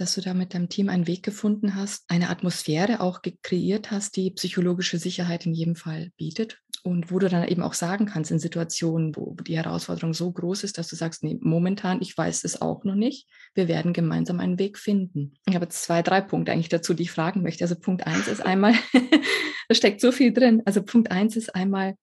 [0.00, 4.16] dass du da mit deinem Team einen Weg gefunden hast, eine Atmosphäre auch kreiert hast,
[4.16, 8.30] die psychologische Sicherheit in jedem Fall bietet und wo du dann eben auch sagen kannst
[8.30, 12.44] in Situationen, wo die Herausforderung so groß ist, dass du sagst, nee, momentan, ich weiß
[12.44, 15.34] es auch noch nicht, wir werden gemeinsam einen Weg finden.
[15.48, 17.64] Ich habe zwei, drei Punkte eigentlich dazu, die ich fragen möchte.
[17.64, 18.74] Also Punkt eins ist einmal,
[19.68, 20.62] da steckt so viel drin.
[20.64, 21.96] Also Punkt eins ist einmal,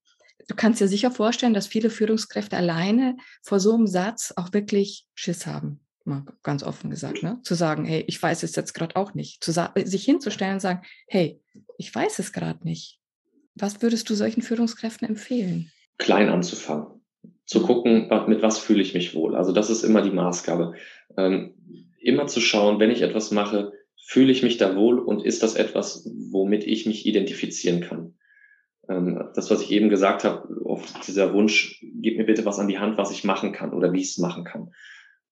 [0.49, 5.08] du kannst dir sicher vorstellen, dass viele Führungskräfte alleine vor so einem Satz auch wirklich
[5.15, 7.39] Schiss haben mal ganz offen gesagt, ne?
[7.44, 10.82] zu sagen, hey, ich weiß es jetzt gerade auch nicht, zu sich hinzustellen und sagen,
[11.08, 11.41] hey,
[11.78, 13.00] ich weiß es gerade nicht.
[13.56, 15.72] Was würdest du solchen Führungskräften empfehlen?
[15.98, 17.02] Klein anzufangen,
[17.46, 19.36] zu gucken, mit was fühle ich mich wohl.
[19.36, 20.74] Also das ist immer die Maßgabe.
[21.18, 21.56] Ähm,
[22.00, 23.74] immer zu schauen, wenn ich etwas mache,
[24.06, 28.13] fühle ich mich da wohl und ist das etwas, womit ich mich identifizieren kann.
[28.88, 32.68] Ähm, das, was ich eben gesagt habe, oft dieser Wunsch, gib mir bitte was an
[32.68, 34.72] die Hand, was ich machen kann oder wie ich es machen kann.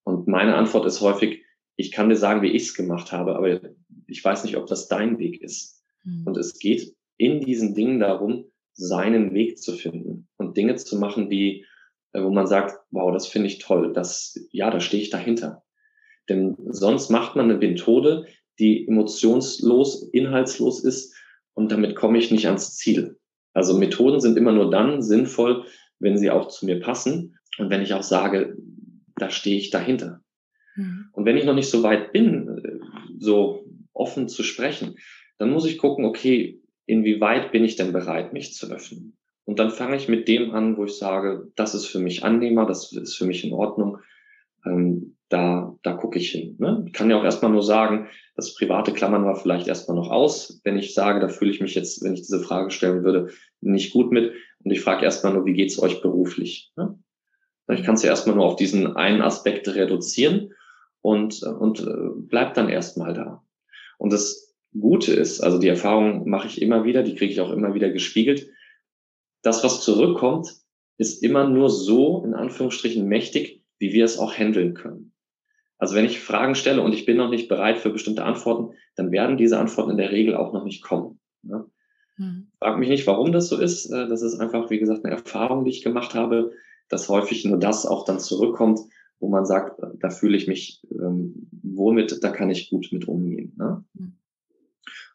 [0.04, 1.44] Und meine Antwort ist häufig,
[1.76, 3.62] ich kann dir sagen, wie ich es gemacht habe, aber
[4.08, 5.84] ich weiß nicht, ob das dein Weg ist.
[6.04, 6.28] Mhm.
[6.28, 11.30] Und es geht in diesen Dingen darum, seinen Weg zu finden und Dinge zu machen,
[11.30, 11.66] die,
[12.14, 15.64] äh, wo man sagt, wow, das finde ich toll, das, ja, da stehe ich dahinter.
[16.30, 18.26] Denn sonst macht man eine Methode,
[18.60, 21.14] die emotionslos, inhaltslos ist
[21.54, 23.20] und damit komme ich nicht ans Ziel.
[23.54, 25.66] Also Methoden sind immer nur dann sinnvoll,
[26.00, 28.58] wenn sie auch zu mir passen und wenn ich auch sage,
[29.18, 30.22] da stehe ich dahinter.
[30.76, 31.10] Mhm.
[31.12, 32.80] Und wenn ich noch nicht so weit bin,
[33.20, 34.96] so offen zu sprechen,
[35.38, 39.18] dann muss ich gucken, okay, inwieweit bin ich denn bereit, mich zu öffnen?
[39.46, 42.66] Und dann fange ich mit dem an, wo ich sage, das ist für mich annehmbar,
[42.66, 43.98] das ist für mich in Ordnung.
[44.66, 46.56] Ähm, da, da gucke ich hin.
[46.60, 46.84] Ne?
[46.88, 50.62] Ich kann ja auch erstmal nur sagen, das private Klammern war vielleicht erstmal noch aus.
[50.64, 53.92] Wenn ich sage, da fühle ich mich jetzt, wenn ich diese Frage stellen würde, nicht
[53.92, 54.34] gut mit.
[54.64, 56.72] Und ich frage erstmal nur, wie geht's euch beruflich?
[56.78, 56.98] Ne?
[57.70, 60.54] Ich kann es ja erstmal nur auf diesen einen Aspekt reduzieren
[61.02, 63.44] und, und äh, bleibt dann erstmal da.
[63.98, 67.52] Und das Gute ist, also die Erfahrung mache ich immer wieder, die kriege ich auch
[67.52, 68.50] immer wieder gespiegelt.
[69.44, 70.50] Das, was zurückkommt,
[70.98, 75.14] ist immer nur so, in Anführungsstrichen, mächtig, wie wir es auch handeln können.
[75.78, 79.12] Also wenn ich Fragen stelle und ich bin noch nicht bereit für bestimmte Antworten, dann
[79.12, 81.20] werden diese Antworten in der Regel auch noch nicht kommen.
[81.42, 81.66] Ne?
[82.16, 82.52] Hm.
[82.60, 83.92] Frag mich nicht, warum das so ist.
[83.92, 86.52] Äh, das ist einfach, wie gesagt, eine Erfahrung, die ich gemacht habe
[86.90, 88.80] dass häufig nur das auch dann zurückkommt,
[89.20, 93.08] wo man sagt, da fühle ich mich ähm, wohl mit, da kann ich gut mit
[93.08, 93.54] umgehen.
[93.58, 93.84] Ne?
[93.94, 94.18] Mhm.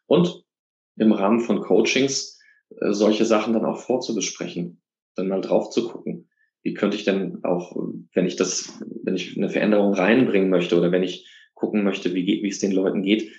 [0.07, 0.43] Und
[0.97, 2.39] im Rahmen von Coachings
[2.81, 4.81] äh, solche Sachen dann auch vorzubesprechen,
[5.15, 6.29] dann mal drauf zu gucken.
[6.63, 7.75] Wie könnte ich denn auch,
[8.13, 12.25] wenn ich das, wenn ich eine Veränderung reinbringen möchte oder wenn ich gucken möchte, wie,
[12.25, 13.31] wie es den Leuten geht,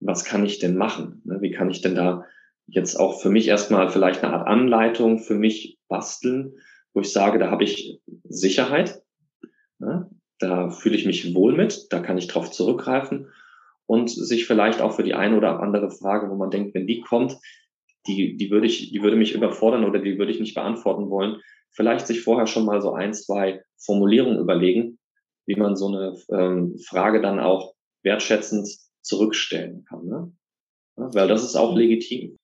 [0.00, 1.22] was kann ich denn machen?
[1.24, 2.24] Ne, wie kann ich denn da
[2.66, 6.56] jetzt auch für mich erstmal vielleicht eine Art Anleitung für mich basteln,
[6.96, 9.02] wo ich sage, da habe ich Sicherheit,
[9.78, 13.28] ne, da fühle ich mich wohl mit, da kann ich drauf zurückgreifen
[13.84, 17.02] und sich vielleicht auch für die eine oder andere Frage, wo man denkt, wenn die
[17.02, 17.36] kommt,
[18.06, 21.42] die, die würde ich, die würde mich überfordern oder die würde ich nicht beantworten wollen,
[21.70, 24.98] vielleicht sich vorher schon mal so ein, zwei Formulierungen überlegen,
[25.44, 28.68] wie man so eine ähm, Frage dann auch wertschätzend
[29.02, 30.06] zurückstellen kann.
[30.06, 30.32] Ne?
[30.96, 31.78] Ja, weil das ist auch mhm.
[31.78, 32.38] legitim.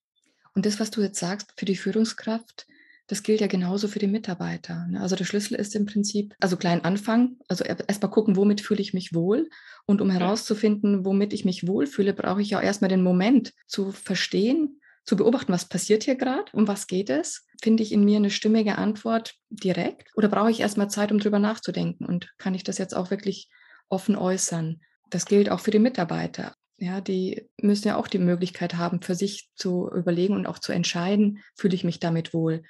[0.55, 2.67] Und das, was du jetzt sagst für die Führungskraft,
[3.13, 4.87] das gilt ja genauso für die Mitarbeiter.
[4.87, 4.99] Ne?
[4.99, 8.95] Also der Schlüssel ist im Prinzip, also klein anfangen, also erstmal gucken, womit fühle ich
[8.95, 9.51] mich wohl.
[9.85, 14.81] Und um herauszufinden, womit ich mich wohlfühle, brauche ich ja erstmal den Moment zu verstehen,
[15.05, 17.47] zu beobachten, was passiert hier gerade, um was geht es?
[17.61, 21.39] Finde ich in mir eine stimmige Antwort direkt oder brauche ich erstmal Zeit, um drüber
[21.39, 22.07] nachzudenken?
[22.07, 23.51] Und kann ich das jetzt auch wirklich
[23.91, 24.81] offen äußern?
[25.11, 26.55] Das gilt auch für die Mitarbeiter.
[26.79, 30.73] Ja, die müssen ja auch die Möglichkeit haben, für sich zu überlegen und auch zu
[30.73, 32.63] entscheiden, fühle ich mich damit wohl.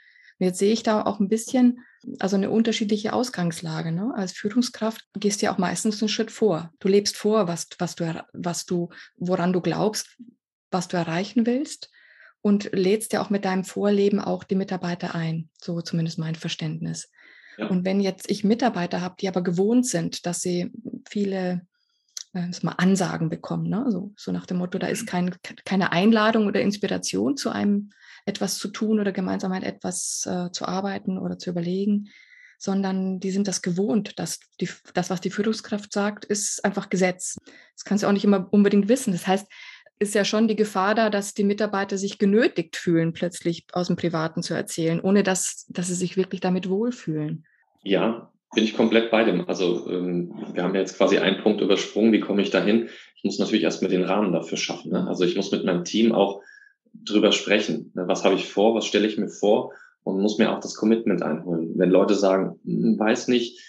[0.43, 1.85] Und jetzt sehe ich da auch ein bisschen,
[2.19, 3.93] also eine unterschiedliche Ausgangslage.
[3.93, 4.13] Ne?
[4.17, 6.73] Als Führungskraft gehst du ja auch meistens einen Schritt vor.
[6.81, 10.21] Du lebst vor, was, was du, was du, woran du glaubst,
[10.73, 11.93] was du erreichen willst
[12.41, 15.49] und lädst ja auch mit deinem Vorleben auch die Mitarbeiter ein.
[15.61, 17.09] So zumindest mein Verständnis.
[17.57, 17.69] Ja.
[17.69, 20.73] Und wenn jetzt ich Mitarbeiter habe, die aber gewohnt sind, dass sie
[21.09, 21.65] viele
[22.35, 23.87] äh, mal Ansagen bekommen, ne?
[23.89, 25.07] so, so nach dem Motto, da ist mhm.
[25.07, 27.91] kein, keine Einladung oder Inspiration zu einem
[28.25, 32.09] etwas zu tun oder gemeinsam an etwas äh, zu arbeiten oder zu überlegen,
[32.59, 37.37] sondern die sind das gewohnt, dass die, das, was die Führungskraft sagt, ist einfach Gesetz.
[37.75, 39.13] Das kannst du auch nicht immer unbedingt wissen.
[39.13, 39.49] Das heißt,
[39.99, 43.97] ist ja schon die Gefahr da, dass die Mitarbeiter sich genötigt fühlen, plötzlich aus dem
[43.97, 47.47] Privaten zu erzählen, ohne dass, dass sie sich wirklich damit wohlfühlen.
[47.83, 49.49] Ja, bin ich komplett bei dem.
[49.49, 52.13] Also ähm, wir haben jetzt quasi einen Punkt übersprungen.
[52.13, 52.89] Wie komme ich dahin?
[53.17, 54.93] Ich muss natürlich erst mit den Rahmen dafür schaffen.
[54.93, 55.07] Ne?
[55.09, 56.43] Also ich muss mit meinem Team auch
[56.93, 57.93] drüber sprechen.
[57.95, 58.07] Ne?
[58.07, 58.75] Was habe ich vor?
[58.75, 59.73] Was stelle ich mir vor?
[60.05, 61.73] Und muss mir auch das Commitment einholen.
[61.77, 63.61] Wenn Leute sagen, hm, weiß nicht,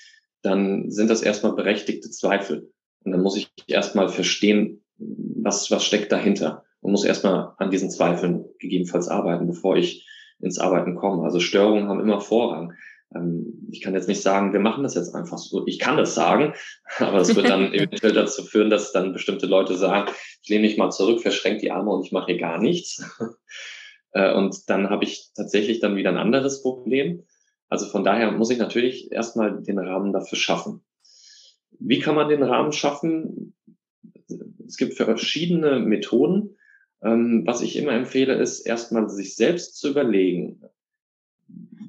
[0.41, 2.71] dann sind das erstmal berechtigte Zweifel.
[3.05, 7.89] Und dann muss ich erstmal verstehen, was, was steckt dahinter und muss erstmal an diesen
[7.89, 10.07] Zweifeln gegebenenfalls arbeiten, bevor ich
[10.39, 11.23] ins Arbeiten komme.
[11.23, 12.73] Also Störungen haben immer Vorrang.
[13.15, 15.65] Ähm, ich kann jetzt nicht sagen, wir machen das jetzt einfach so.
[15.67, 16.53] Ich kann das sagen,
[16.99, 20.77] aber es wird dann eventuell dazu führen, dass dann bestimmte Leute sagen, ich lehne mich
[20.77, 23.03] mal zurück, verschränke die Arme und ich mache hier gar nichts.
[24.15, 27.25] Äh, und dann habe ich tatsächlich dann wieder ein anderes Problem.
[27.67, 30.83] Also von daher muss ich natürlich erstmal den Rahmen dafür schaffen.
[31.79, 33.55] Wie kann man den Rahmen schaffen?
[34.67, 36.57] es gibt verschiedene Methoden.
[37.01, 40.61] Ähm, was ich immer empfehle, ist erstmal sich selbst zu überlegen,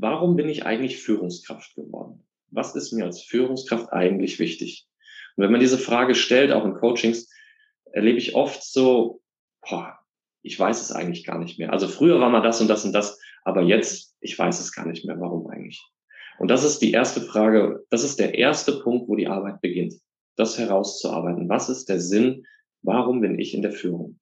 [0.05, 2.27] warum bin ich eigentlich Führungskraft geworden?
[2.51, 4.87] Was ist mir als Führungskraft eigentlich wichtig?
[5.35, 7.29] Und wenn man diese Frage stellt, auch in Coachings,
[7.87, 9.23] erlebe ich oft so,
[9.69, 9.99] boah,
[10.43, 11.73] ich weiß es eigentlich gar nicht mehr.
[11.73, 14.87] Also früher war mal das und das und das, aber jetzt, ich weiß es gar
[14.87, 15.19] nicht mehr.
[15.19, 15.83] Warum eigentlich?
[16.38, 19.95] Und das ist die erste Frage, das ist der erste Punkt, wo die Arbeit beginnt,
[20.37, 21.49] das herauszuarbeiten.
[21.49, 22.45] Was ist der Sinn
[22.85, 24.21] Warum bin ich in der Führung?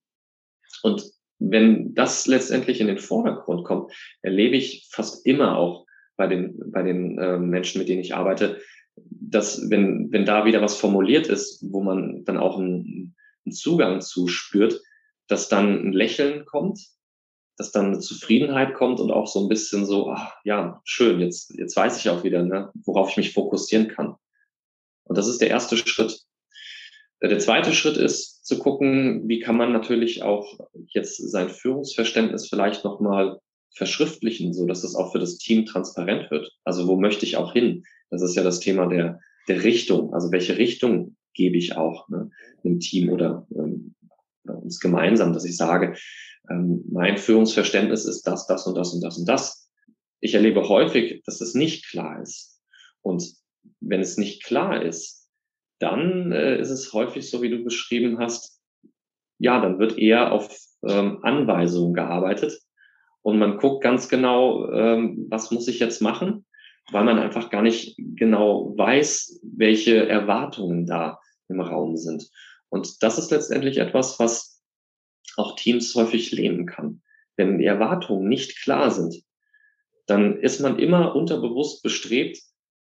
[0.84, 1.11] Und
[1.50, 6.82] wenn das letztendlich in den Vordergrund kommt, erlebe ich fast immer auch bei den, bei
[6.82, 8.60] den äh, Menschen, mit denen ich arbeite,
[8.96, 14.00] dass wenn, wenn da wieder was formuliert ist, wo man dann auch einen, einen Zugang
[14.00, 14.80] zu spürt,
[15.28, 16.78] dass dann ein Lächeln kommt,
[17.56, 21.54] dass dann eine Zufriedenheit kommt und auch so ein bisschen so, ach, ja, schön, jetzt,
[21.58, 24.16] jetzt weiß ich auch wieder, ne, worauf ich mich fokussieren kann.
[25.04, 26.22] Und das ist der erste Schritt.
[27.22, 30.58] Der zweite Schritt ist zu gucken, wie kann man natürlich auch
[30.88, 33.38] jetzt sein Führungsverständnis vielleicht nochmal
[33.76, 36.50] verschriftlichen, so dass es auch für das Team transparent wird.
[36.64, 37.84] Also wo möchte ich auch hin?
[38.10, 40.12] Das ist ja das Thema der, der Richtung.
[40.12, 42.30] Also welche Richtung gebe ich auch ne,
[42.64, 43.94] im Team oder, ähm,
[44.44, 45.96] uns gemeinsam, dass ich sage,
[46.50, 49.70] ähm, mein Führungsverständnis ist das, das und das und das und das.
[50.20, 52.60] Ich erlebe häufig, dass es nicht klar ist.
[53.00, 53.24] Und
[53.80, 55.21] wenn es nicht klar ist,
[55.82, 58.60] dann äh, ist es häufig so, wie du beschrieben hast,
[59.38, 62.58] ja, dann wird eher auf ähm, Anweisungen gearbeitet
[63.22, 66.44] und man guckt ganz genau, ähm, was muss ich jetzt machen,
[66.90, 72.28] weil man einfach gar nicht genau weiß, welche Erwartungen da im Raum sind.
[72.68, 74.62] Und das ist letztendlich etwas, was
[75.36, 77.02] auch Teams häufig lähmen kann.
[77.36, 79.22] Wenn die Erwartungen nicht klar sind,
[80.06, 82.38] dann ist man immer unterbewusst bestrebt,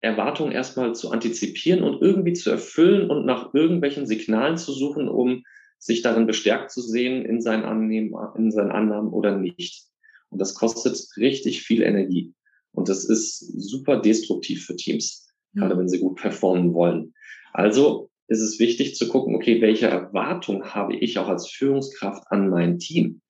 [0.04, 5.44] Erwartungen erstmal zu antizipieren und irgendwie zu erfüllen und nach irgendwelchen Signalen zu suchen, um
[5.80, 9.86] sich darin bestärkt zu sehen in seinen Annehmen, in seinen Annahmen oder nicht.
[10.30, 12.34] Und das kostet richtig viel Energie.
[12.74, 15.62] Und das ist super destruktiv für Teams, mhm.
[15.62, 17.13] gerade wenn sie gut performen wollen.
[17.54, 22.50] Also ist es wichtig zu gucken, okay, welche Erwartung habe ich auch als Führungskraft an
[22.50, 23.22] mein Team?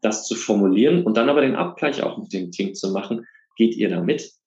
[0.00, 3.26] Das zu formulieren und dann aber den Abgleich auch mit dem Team zu machen.
[3.56, 4.39] Geht ihr da mit?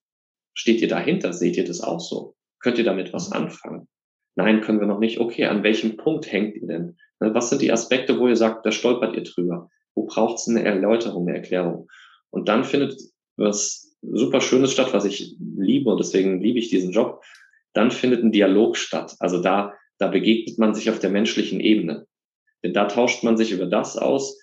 [0.54, 1.34] Steht ihr dahinter?
[1.34, 2.36] Seht ihr das auch so?
[2.60, 3.88] Könnt ihr damit was anfangen?
[4.36, 5.20] Nein, können wir noch nicht.
[5.20, 6.98] Okay, an welchem Punkt hängt ihr denn?
[7.20, 9.70] Was sind die Aspekte, wo ihr sagt, da stolpert ihr drüber?
[9.96, 11.88] Wo braucht es eine Erläuterung, eine Erklärung?
[12.32, 13.00] Und dann findet
[13.38, 17.24] was super Schönes statt, was ich liebe und deswegen liebe ich diesen Job.
[17.74, 19.16] Dann findet ein Dialog statt.
[19.20, 22.08] Also da, da begegnet man sich auf der menschlichen Ebene.
[22.64, 24.40] Denn da tauscht man sich über das aus,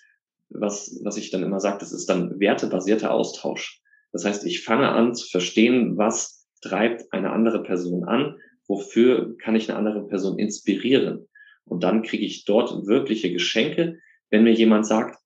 [0.48, 3.79] was, was ich dann immer sage, das ist dann wertebasierter Austausch.
[4.12, 9.56] Das heißt, ich fange an zu verstehen, was treibt eine andere Person an, wofür kann
[9.56, 11.28] ich eine andere Person inspirieren.
[11.64, 13.98] Und dann kriege ich dort wirkliche Geschenke,
[14.30, 15.18] wenn mir jemand sagt,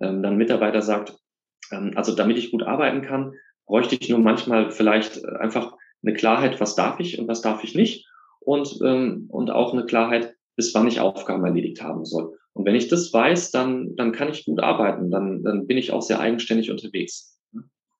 [0.00, 1.16] ähm, dann Mitarbeiter sagt,
[1.72, 3.34] ähm, also damit ich gut arbeiten kann,
[3.66, 7.64] bräuchte ich nur manchmal vielleicht äh, einfach eine Klarheit, was darf ich und was darf
[7.64, 8.06] ich nicht
[8.40, 12.36] und, ähm, und auch eine Klarheit, bis wann ich Aufgaben erledigt haben soll.
[12.52, 15.92] Und wenn ich das weiß, dann, dann kann ich gut arbeiten, dann, dann bin ich
[15.92, 17.35] auch sehr eigenständig unterwegs.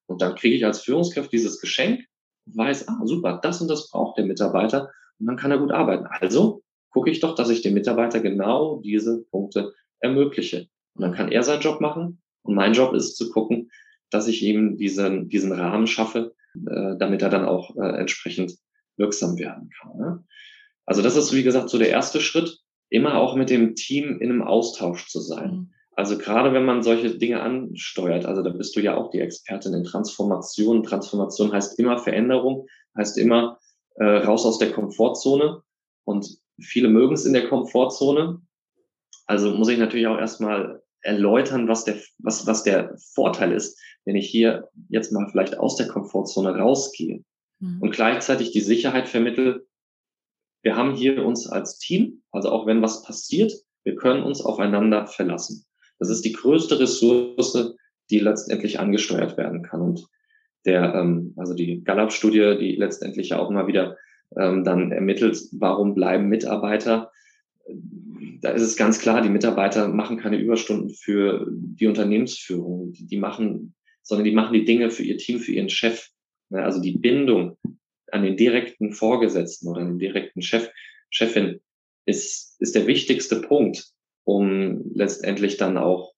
[0.07, 2.05] Und dann kriege ich als Führungskraft dieses Geschenk
[2.47, 5.73] und weiß, ah, super, das und das braucht der Mitarbeiter und dann kann er gut
[5.73, 6.07] arbeiten.
[6.07, 10.69] Also gucke ich doch, dass ich dem Mitarbeiter genau diese Punkte ermögliche.
[10.95, 13.71] Und dann kann er seinen Job machen und mein Job ist zu gucken,
[14.11, 18.57] dass ich ihm diesen, diesen Rahmen schaffe, äh, damit er dann auch äh, entsprechend
[18.97, 19.97] wirksam werden kann.
[19.99, 20.25] Ne?
[20.87, 24.31] Also das ist, wie gesagt, so der erste Schritt, immer auch mit dem Team in
[24.31, 25.73] einem Austausch zu sein.
[25.97, 29.73] Also gerade wenn man solche Dinge ansteuert, also da bist du ja auch die Expertin
[29.73, 30.83] in Transformation.
[30.83, 33.59] Transformation heißt immer Veränderung, heißt immer
[33.95, 35.63] äh, raus aus der Komfortzone.
[36.05, 38.43] Und viele mögen es in der Komfortzone.
[39.27, 44.17] Also muss ich natürlich auch erstmal erläutern, was der, was, was der Vorteil ist, wenn
[44.17, 47.25] ich hier jetzt mal vielleicht aus der Komfortzone rausgehe
[47.61, 47.81] mhm.
[47.81, 49.67] und gleichzeitig die Sicherheit vermittel,
[50.63, 53.53] wir haben hier uns als Team, also auch wenn was passiert,
[53.85, 55.66] wir können uns aufeinander verlassen.
[55.99, 57.75] Das ist die größte Ressource,
[58.11, 59.81] die letztendlich angesteuert werden kann.
[59.81, 60.07] Und
[60.65, 63.97] der, ähm, also die Gallup-Studie, die letztendlich ja auch mal wieder
[64.37, 67.11] ähm, dann ermittelt, warum bleiben Mitarbeiter
[68.41, 72.93] da ist es ganz klar, die Mitarbeiter machen keine Überstunden für die Unternehmensführung.
[72.93, 76.09] Die, machen, sondern die machen die Dinge für ihr Team, für ihren Chef.
[76.51, 77.57] Ne, also die Bindung
[78.13, 80.71] an den direkten Vorgesetzten oder an den direkten Chef,
[81.11, 81.61] Chefin
[82.05, 83.93] ist, ist der wichtigste Punkt,
[84.27, 86.13] um letztendlich dann auch,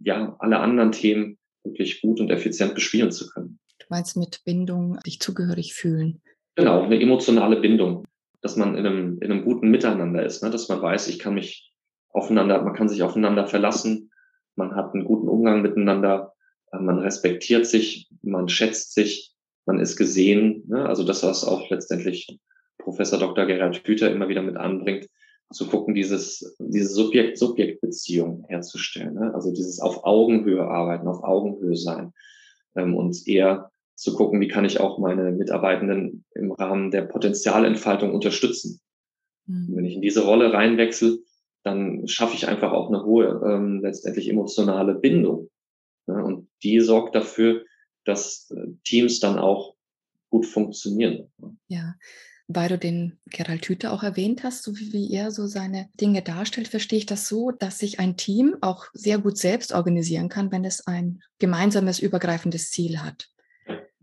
[0.00, 3.58] ja, alle anderen Themen wirklich gut und effizient bespielen zu können.
[3.80, 6.22] Du meinst mit Bindung, dich zugehörig fühlen?
[6.54, 8.04] Genau, eine emotionale Bindung
[8.40, 10.50] dass man in einem, in einem guten Miteinander ist, ne?
[10.50, 11.72] dass man weiß, ich kann mich
[12.10, 14.10] aufeinander, man kann sich aufeinander verlassen,
[14.54, 16.34] man hat einen guten Umgang miteinander,
[16.72, 19.34] äh, man respektiert sich, man schätzt sich,
[19.66, 20.64] man ist gesehen.
[20.68, 20.86] Ne?
[20.86, 22.38] Also das, was auch letztendlich
[22.78, 23.46] Professor Dr.
[23.46, 25.08] Gerhard Hüther immer wieder mit anbringt,
[25.50, 29.14] zu gucken, dieses, diese Subjekt-Subjekt-Beziehung herzustellen.
[29.14, 29.32] Ne?
[29.34, 32.12] Also dieses auf Augenhöhe arbeiten, auf Augenhöhe sein
[32.76, 38.14] ähm, und eher zu gucken, wie kann ich auch meine Mitarbeitenden im Rahmen der Potenzialentfaltung
[38.14, 38.80] unterstützen.
[39.46, 39.68] Mhm.
[39.74, 41.24] Wenn ich in diese Rolle reinwechsel,
[41.64, 45.50] dann schaffe ich einfach auch eine hohe, ähm, letztendlich emotionale Bindung.
[46.06, 47.64] Ja, und die sorgt dafür,
[48.04, 49.74] dass äh, Teams dann auch
[50.30, 51.30] gut funktionieren.
[51.68, 51.94] Ja,
[52.48, 56.22] weil du den Gerald Hüther auch erwähnt hast, so wie, wie er so seine Dinge
[56.22, 60.50] darstellt, verstehe ich das so, dass sich ein Team auch sehr gut selbst organisieren kann,
[60.50, 63.28] wenn es ein gemeinsames, übergreifendes Ziel hat.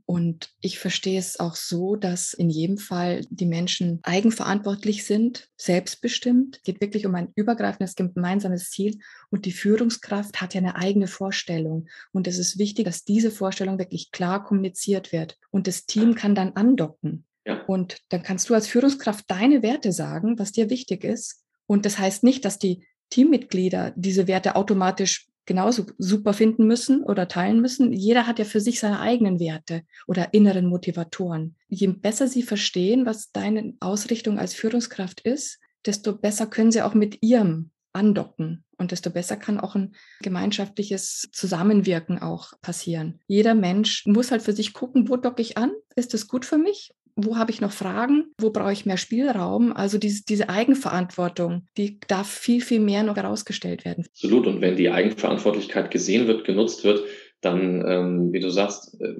[0.07, 6.57] Und ich verstehe es auch so, dass in jedem Fall die Menschen eigenverantwortlich sind, selbstbestimmt.
[6.57, 8.99] Es geht wirklich um ein übergreifendes gemeinsames Ziel.
[9.31, 11.87] Und die Führungskraft hat ja eine eigene Vorstellung.
[12.11, 15.39] Und es ist wichtig, dass diese Vorstellung wirklich klar kommuniziert wird.
[15.49, 17.25] Und das Team kann dann andocken.
[17.67, 21.43] Und dann kannst du als Führungskraft deine Werte sagen, was dir wichtig ist.
[21.67, 27.27] Und das heißt nicht, dass die Teammitglieder diese Werte automatisch genauso super finden müssen oder
[27.27, 27.93] teilen müssen.
[27.93, 31.55] Jeder hat ja für sich seine eigenen Werte oder inneren Motivatoren.
[31.67, 36.95] Je besser sie verstehen, was deine Ausrichtung als Führungskraft ist, desto besser können sie auch
[36.95, 43.19] mit ihrem andocken und desto besser kann auch ein gemeinschaftliches Zusammenwirken auch passieren.
[43.27, 45.71] Jeder Mensch muss halt für sich gucken, wo docke ich an?
[45.95, 46.91] Ist das gut für mich?
[47.15, 49.71] Wo habe ich noch Fragen, wo brauche ich mehr Spielraum.
[49.71, 54.05] Also diese, diese Eigenverantwortung, die darf viel, viel mehr noch herausgestellt werden.
[54.05, 54.47] Absolut.
[54.47, 57.03] Und wenn die Eigenverantwortlichkeit gesehen wird, genutzt wird,
[57.41, 59.15] dann, ähm, wie du sagst, äh,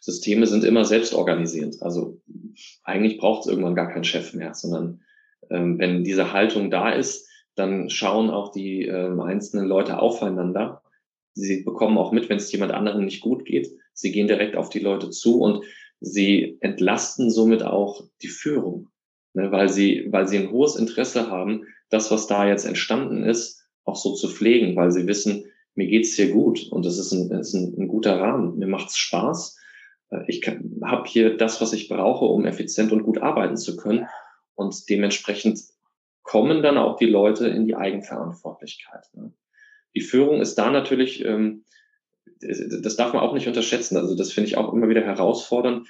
[0.00, 1.82] Systeme sind immer selbst organisierend.
[1.82, 2.20] Also
[2.82, 5.02] eigentlich braucht es irgendwann gar keinen Chef mehr, sondern
[5.50, 10.82] ähm, wenn diese Haltung da ist, dann schauen auch die ähm, einzelnen Leute aufeinander.
[11.34, 13.68] Sie bekommen auch mit, wenn es jemand anderem nicht gut geht.
[13.92, 15.64] Sie gehen direkt auf die Leute zu und
[16.00, 18.88] Sie entlasten somit auch die Führung.
[19.34, 23.64] ne, weil, sie, weil sie ein hohes Interesse haben, das, was da jetzt entstanden ist,
[23.84, 25.44] auch so zu pflegen, weil sie wissen,
[25.74, 28.98] mir geht's hier gut und es ist ein, ist ein, ein guter Rahmen, mir macht's
[28.98, 29.56] Spaß.
[30.10, 34.06] Äh, ich habe hier das, was ich brauche, um effizient und gut arbeiten zu können.
[34.54, 35.60] Und dementsprechend
[36.22, 39.04] kommen dann auch die Leute in die Eigenverantwortlichkeit.
[39.14, 39.32] Ne?
[39.94, 41.64] Die Führung ist da natürlich, ähm,
[42.40, 43.96] das darf man auch nicht unterschätzen.
[43.96, 45.88] Also das finde ich auch immer wieder herausfordernd.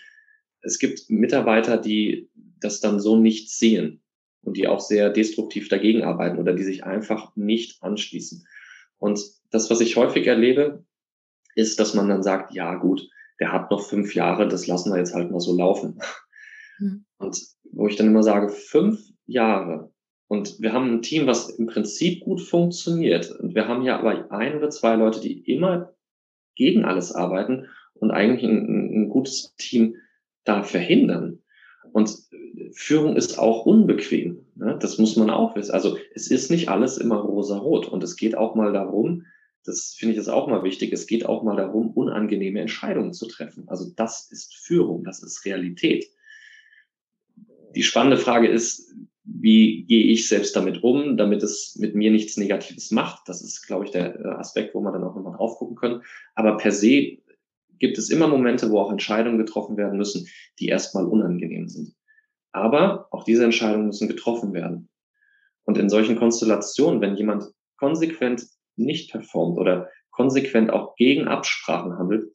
[0.61, 2.30] Es gibt Mitarbeiter, die
[2.61, 4.03] das dann so nicht sehen
[4.43, 8.47] und die auch sehr destruktiv dagegen arbeiten oder die sich einfach nicht anschließen.
[8.99, 9.20] Und
[9.51, 10.84] das, was ich häufig erlebe,
[11.55, 13.09] ist, dass man dann sagt, ja gut,
[13.41, 16.01] der hat noch fünf Jahre, das lassen wir jetzt halt mal so laufen.
[16.78, 17.05] Mhm.
[17.18, 19.93] Und wo ich dann immer sage, fünf Jahre.
[20.28, 23.30] Und wir haben ein Team, was im Prinzip gut funktioniert.
[23.30, 25.95] Und wir haben ja aber ein oder zwei Leute, die immer
[26.59, 29.96] gegen alles arbeiten und eigentlich ein, ein gutes Team
[30.44, 31.38] da verhindern.
[31.92, 32.14] Und
[32.72, 34.44] Führung ist auch unbequem.
[34.56, 34.76] Ne?
[34.80, 35.72] Das muss man auch wissen.
[35.72, 37.88] Also es ist nicht alles immer rosa-rot.
[37.88, 39.24] Und es geht auch mal darum,
[39.64, 43.26] das finde ich jetzt auch mal wichtig, es geht auch mal darum, unangenehme Entscheidungen zu
[43.26, 43.68] treffen.
[43.68, 46.06] Also das ist Führung, das ist Realität.
[47.74, 48.94] Die spannende Frage ist,
[49.31, 53.29] wie gehe ich selbst damit um, damit es mit mir nichts Negatives macht.
[53.29, 56.03] Das ist, glaube ich, der äh, Aspekt, wo man dann auch nochmal drauf gucken können.
[56.35, 57.18] Aber per se
[57.79, 60.26] gibt es immer Momente, wo auch Entscheidungen getroffen werden müssen,
[60.59, 61.95] die erstmal unangenehm sind.
[62.53, 64.89] Aber auch diese Entscheidungen müssen getroffen werden.
[65.64, 67.45] Und in solchen Konstellationen, wenn jemand
[67.76, 72.33] konsequent nicht performt oder konsequent auch gegen Absprachen handelt,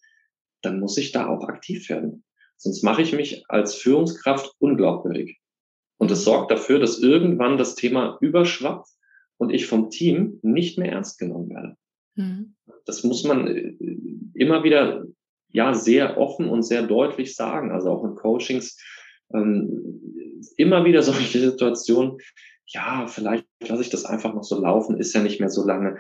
[0.61, 2.23] dann muss ich da auch aktiv werden.
[2.55, 5.39] Sonst mache ich mich als Führungskraft unglaubwürdig.
[6.03, 8.89] Und es sorgt dafür, dass irgendwann das Thema überschwappt
[9.37, 11.77] und ich vom Team nicht mehr ernst genommen werde.
[12.15, 12.55] Mhm.
[12.85, 13.73] Das muss man äh,
[14.33, 15.05] immer wieder
[15.47, 17.71] ja sehr offen und sehr deutlich sagen.
[17.71, 18.77] Also auch in Coachings
[19.33, 22.17] ähm, immer wieder solche Situationen.
[22.65, 25.99] Ja, vielleicht lasse ich das einfach noch so laufen, ist ja nicht mehr so lange.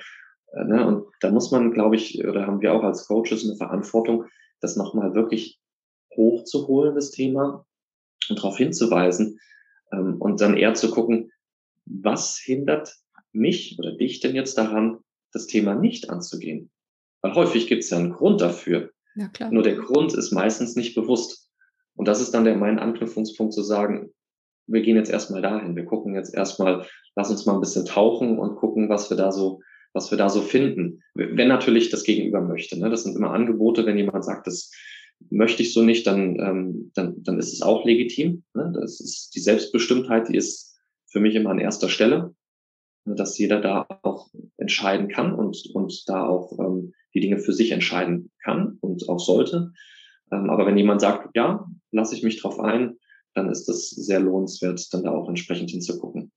[0.51, 0.85] Äh, ne?
[0.85, 4.25] Und da muss man, glaube ich, oder haben wir auch als Coaches eine Verantwortung,
[4.59, 5.61] das nochmal wirklich
[6.13, 7.65] hochzuholen, das Thema,
[8.29, 9.39] und darauf hinzuweisen
[9.93, 11.31] ähm, und dann eher zu gucken,
[11.85, 12.95] was hindert
[13.31, 14.99] mich oder dich denn jetzt daran,
[15.31, 16.69] das Thema nicht anzugehen?
[17.21, 18.91] Weil häufig gibt es ja einen Grund dafür.
[19.15, 19.51] Ja, klar.
[19.51, 21.49] Nur der Grund ist meistens nicht bewusst.
[21.95, 24.11] Und das ist dann der mein Anknüpfungspunkt zu sagen,
[24.65, 25.75] wir gehen jetzt erstmal dahin.
[25.75, 29.31] Wir gucken jetzt erstmal, lass uns mal ein bisschen tauchen und gucken, was wir da
[29.31, 29.61] so
[29.93, 31.03] was wir da so finden.
[31.13, 32.77] Wenn natürlich das Gegenüber möchte.
[32.79, 32.89] Ne?
[32.89, 34.71] Das sind immer Angebote, wenn jemand sagt, das
[35.29, 38.43] möchte ich so nicht, dann, ähm, dann, dann ist es auch legitim.
[38.53, 38.71] Ne?
[38.75, 42.33] Das ist die Selbstbestimmtheit, die ist für mich immer an erster Stelle,
[43.05, 43.15] ne?
[43.15, 47.71] dass jeder da auch entscheiden kann und, und da auch ähm, die Dinge für sich
[47.71, 49.71] entscheiden kann und auch sollte.
[50.31, 52.97] Ähm, aber wenn jemand sagt, ja, lasse ich mich drauf ein,
[53.33, 56.31] dann ist das sehr lohnenswert, dann da auch entsprechend hinzugucken.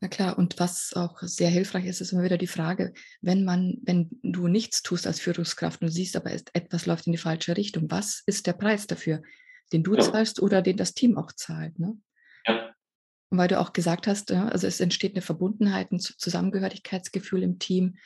[0.00, 3.78] Na klar, und was auch sehr hilfreich ist, ist immer wieder die Frage, wenn man,
[3.82, 7.90] wenn du nichts tust als Führungskraft und siehst, aber etwas läuft in die falsche Richtung,
[7.90, 9.22] was ist der Preis dafür,
[9.72, 10.02] den du ja.
[10.02, 11.78] zahlst oder den das Team auch zahlt?
[11.78, 11.96] Ne?
[12.46, 12.74] Ja.
[13.30, 17.96] Und weil du auch gesagt hast, also es entsteht eine Verbundenheit, ein Zusammengehörigkeitsgefühl im Team,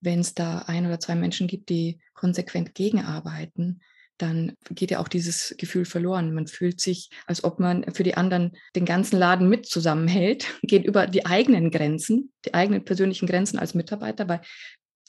[0.00, 3.80] wenn es da ein oder zwei Menschen gibt, die konsequent gegenarbeiten,
[4.18, 6.34] dann geht ja auch dieses Gefühl verloren.
[6.34, 10.84] Man fühlt sich, als ob man für die anderen den ganzen Laden mit zusammenhält, geht
[10.84, 14.40] über die eigenen Grenzen, die eigenen persönlichen Grenzen als Mitarbeiter, weil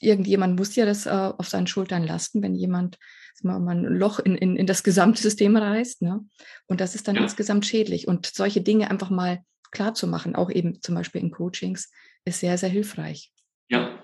[0.00, 2.98] irgendjemand muss ja das äh, auf seinen Schultern lasten, wenn jemand
[3.42, 6.02] mal, mal ein Loch in, in, in das gesamte System reißt.
[6.02, 6.24] Ne?
[6.66, 7.22] Und das ist dann ja.
[7.22, 8.08] insgesamt schädlich.
[8.08, 11.90] Und solche Dinge einfach mal klar zu machen, auch eben zum Beispiel in Coachings,
[12.24, 13.32] ist sehr, sehr hilfreich.
[13.68, 13.95] Ja,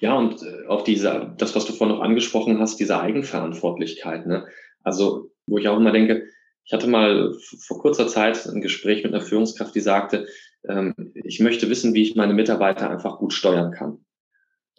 [0.00, 4.26] ja, und äh, auch diese, das, was du vorhin noch angesprochen hast, diese Eigenverantwortlichkeit.
[4.26, 4.46] Ne?
[4.82, 6.28] Also, wo ich auch immer denke,
[6.64, 10.26] ich hatte mal vor kurzer Zeit ein Gespräch mit einer Führungskraft, die sagte,
[10.68, 14.04] ähm, ich möchte wissen, wie ich meine Mitarbeiter einfach gut steuern kann.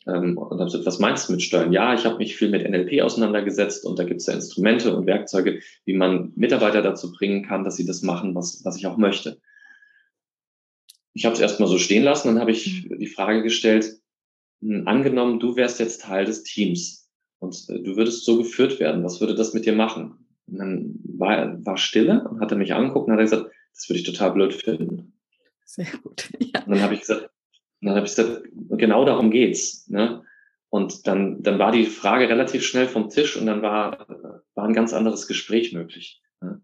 [0.07, 1.73] Ähm, und dann gesagt, was meinst du mit Steuern?
[1.73, 5.05] Ja, ich habe mich viel mit NLP auseinandergesetzt und da gibt es ja Instrumente und
[5.05, 8.97] Werkzeuge, wie man Mitarbeiter dazu bringen kann, dass sie das machen, was, was ich auch
[8.97, 9.39] möchte.
[11.13, 12.99] Ich habe es erstmal so stehen lassen, dann habe ich mhm.
[12.99, 13.99] die Frage gestellt,
[14.61, 19.21] angenommen, du wärst jetzt Teil des Teams und äh, du würdest so geführt werden, was
[19.21, 20.25] würde das mit dir machen?
[20.47, 23.89] Und dann war er war Stille und hat er mich angeguckt und hat gesagt, das
[23.89, 25.13] würde ich total blöd finden.
[25.65, 26.29] Sehr gut.
[26.39, 26.63] Ja.
[26.63, 27.29] Und dann habe ich gesagt,
[27.81, 29.87] dann habe ich gesagt, genau darum geht's.
[29.87, 30.23] Ne?
[30.69, 34.07] Und dann, dann war die Frage relativ schnell vom Tisch und dann war,
[34.55, 36.21] war ein ganz anderes Gespräch möglich.
[36.41, 36.61] Ne?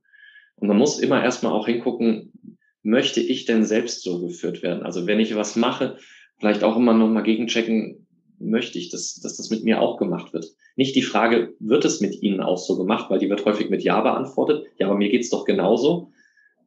[0.56, 4.84] Und man muss immer erstmal auch hingucken, möchte ich denn selbst so geführt werden?
[4.84, 5.98] Also wenn ich was mache,
[6.40, 8.06] vielleicht auch immer noch mal gegenchecken,
[8.40, 10.46] möchte ich, dass, dass das mit mir auch gemacht wird.
[10.76, 13.84] Nicht die Frage, wird es mit Ihnen auch so gemacht, weil die wird häufig mit
[13.84, 14.66] Ja beantwortet.
[14.78, 16.12] Ja, aber mir geht's doch genauso.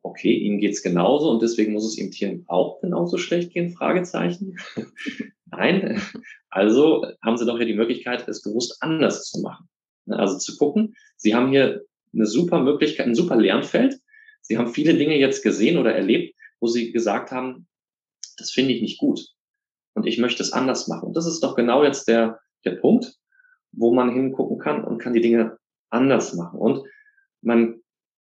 [0.03, 3.71] okay, ihm geht's genauso und deswegen muss es ihm Tieren auch genauso schlecht gehen?
[3.71, 4.57] Fragezeichen.
[5.51, 6.01] Nein.
[6.49, 9.69] Also haben sie doch hier die Möglichkeit, es bewusst anders zu machen.
[10.09, 11.83] Also zu gucken, sie haben hier
[12.15, 13.97] eine super Möglichkeit, ein super Lernfeld.
[14.41, 17.67] Sie haben viele Dinge jetzt gesehen oder erlebt, wo sie gesagt haben,
[18.39, 19.21] das finde ich nicht gut
[19.99, 21.09] und ich möchte es anders machen.
[21.09, 23.17] Und das ist doch genau jetzt der, der Punkt,
[23.73, 25.59] wo man hingucken kann und kann die Dinge
[25.91, 26.61] anders machen.
[26.61, 26.87] Und
[27.43, 27.81] man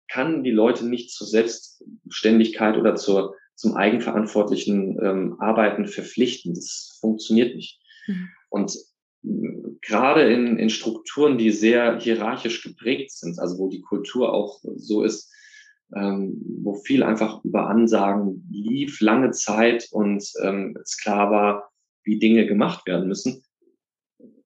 [0.07, 6.53] kann die Leute nicht zur Selbstständigkeit oder zur, zum eigenverantwortlichen ähm, Arbeiten verpflichten.
[6.53, 7.81] Das funktioniert nicht.
[8.05, 8.29] Mhm.
[8.49, 8.77] Und
[9.81, 15.01] gerade in, in Strukturen, die sehr hierarchisch geprägt sind, also wo die Kultur auch so
[15.01, 15.32] ist,
[15.95, 21.71] ähm, wo viel einfach über Ansagen lief, lange Zeit und ähm, es klar war,
[22.03, 23.43] wie Dinge gemacht werden müssen,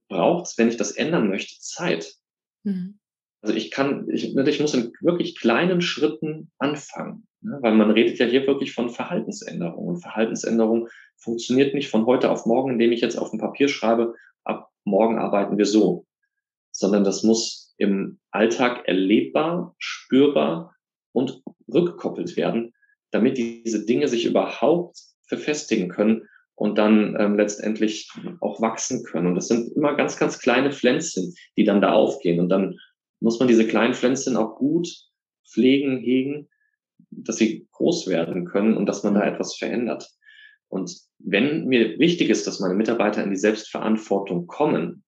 [0.08, 2.16] braucht es, wenn ich das ändern möchte, Zeit.
[2.64, 3.00] Mhm.
[3.42, 7.60] Also ich kann, ich, ich muss in wirklich kleinen Schritten anfangen, ne?
[7.62, 9.96] weil man redet ja hier wirklich von Verhaltensänderungen.
[9.96, 14.16] Und Verhaltensänderung funktioniert nicht von heute auf morgen, indem ich jetzt auf dem Papier schreibe,
[14.44, 16.06] ab morgen arbeiten wir so,
[16.72, 20.76] sondern das muss im Alltag erlebbar, spürbar
[21.18, 21.42] und
[21.74, 22.76] rückgekoppelt werden,
[23.10, 29.26] damit diese Dinge sich überhaupt verfestigen können und dann ähm, letztendlich auch wachsen können.
[29.26, 32.40] Und das sind immer ganz, ganz kleine Pflänzchen, die dann da aufgehen.
[32.40, 32.78] Und dann
[33.20, 34.88] muss man diese kleinen Pflänzchen auch gut
[35.44, 36.50] pflegen, hegen,
[37.10, 40.08] dass sie groß werden können und dass man da etwas verändert.
[40.68, 45.04] Und wenn mir wichtig ist, dass meine Mitarbeiter in die Selbstverantwortung kommen,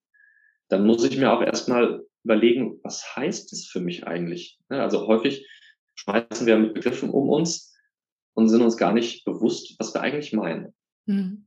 [0.69, 4.57] dann muss ich mir auch erstmal überlegen, was heißt das für mich eigentlich?
[4.69, 5.45] Also häufig
[5.99, 7.75] schmeißen wir mit Begriffen um uns
[8.33, 10.73] und sind uns gar nicht bewusst, was wir eigentlich meinen.
[11.05, 11.45] Mhm.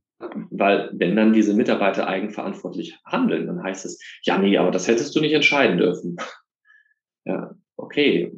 [0.51, 5.15] Weil wenn dann diese Mitarbeiter eigenverantwortlich handeln, dann heißt es, ja, nee, aber das hättest
[5.15, 6.17] du nicht entscheiden dürfen.
[7.25, 8.33] Ja, okay.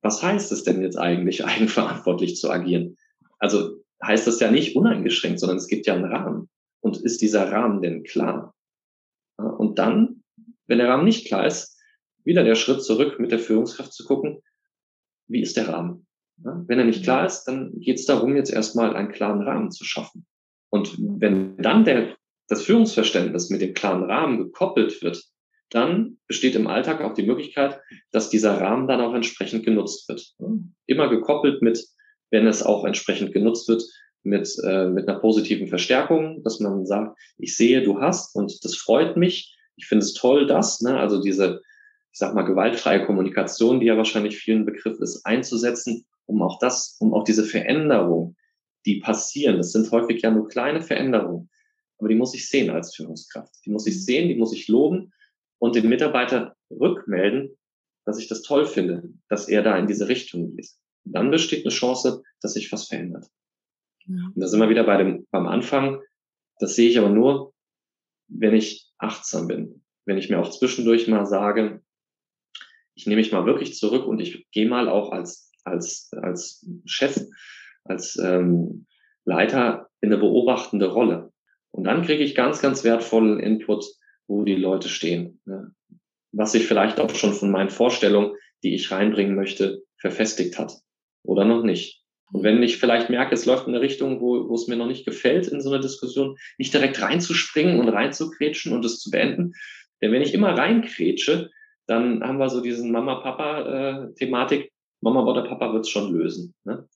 [0.00, 2.96] Was heißt es denn jetzt eigentlich, eigenverantwortlich zu agieren?
[3.38, 6.50] Also heißt das ja nicht uneingeschränkt, sondern es gibt ja einen Rahmen.
[6.80, 8.56] Und ist dieser Rahmen denn klar?
[9.36, 10.24] Und dann,
[10.66, 11.80] wenn der Rahmen nicht klar ist,
[12.24, 14.42] wieder der Schritt zurück mit der Führungskraft zu gucken,
[15.28, 16.06] wie ist der Rahmen?
[16.36, 19.84] Wenn er nicht klar ist, dann geht es darum, jetzt erstmal einen klaren Rahmen zu
[19.84, 20.26] schaffen.
[20.70, 22.16] Und wenn dann der,
[22.48, 25.22] das Führungsverständnis mit dem klaren Rahmen gekoppelt wird,
[25.70, 30.34] dann besteht im Alltag auch die Möglichkeit, dass dieser Rahmen dann auch entsprechend genutzt wird.
[30.86, 31.86] Immer gekoppelt mit,
[32.30, 33.82] wenn es auch entsprechend genutzt wird,
[34.22, 38.76] mit, äh, mit einer positiven Verstärkung, dass man sagt, ich sehe, du hast und das
[38.76, 39.56] freut mich.
[39.76, 41.60] Ich finde es toll, dass, ne, also diese,
[42.12, 46.96] ich sag mal, gewaltfreie Kommunikation, die ja wahrscheinlich vielen Begriff ist, einzusetzen, um auch das,
[47.00, 48.36] um auch diese Veränderung,
[48.84, 51.48] die passieren, das sind häufig ja nur kleine Veränderungen,
[51.98, 53.54] aber die muss ich sehen als Führungskraft.
[53.64, 55.12] Die muss ich sehen, die muss ich loben
[55.58, 57.56] und den Mitarbeiter rückmelden,
[58.04, 60.68] dass ich das toll finde, dass er da in diese Richtung geht.
[61.04, 63.28] Und dann besteht eine Chance, dass sich was verändert.
[64.06, 64.32] Ja.
[64.34, 66.00] Und da sind wir wieder bei dem, beim Anfang.
[66.58, 67.54] Das sehe ich aber nur,
[68.26, 69.84] wenn ich achtsam bin.
[70.04, 71.80] Wenn ich mir auch zwischendurch mal sage,
[72.94, 77.20] ich nehme mich mal wirklich zurück und ich gehe mal auch als, als, als Chef,
[77.84, 78.86] als ähm,
[79.24, 81.32] Leiter in eine beobachtende Rolle.
[81.70, 83.84] Und dann kriege ich ganz, ganz wertvollen Input
[84.32, 85.40] wo die Leute stehen.
[85.44, 85.74] Ne?
[86.32, 90.72] Was sich vielleicht auch schon von meinen Vorstellungen, die ich reinbringen möchte, verfestigt hat
[91.22, 92.02] oder noch nicht.
[92.32, 94.86] Und wenn ich vielleicht merke, es läuft in eine Richtung, wo, wo es mir noch
[94.86, 99.52] nicht gefällt in so einer Diskussion, nicht direkt reinzuspringen und reinzukretschen und es zu beenden.
[100.00, 101.50] Denn wenn ich immer reinkrätsche,
[101.86, 104.64] dann haben wir so diesen Mama-Papa-Thematik.
[104.66, 104.70] Äh,
[105.00, 106.54] Mama oder Papa wird es schon lösen.
[106.64, 106.88] Ne?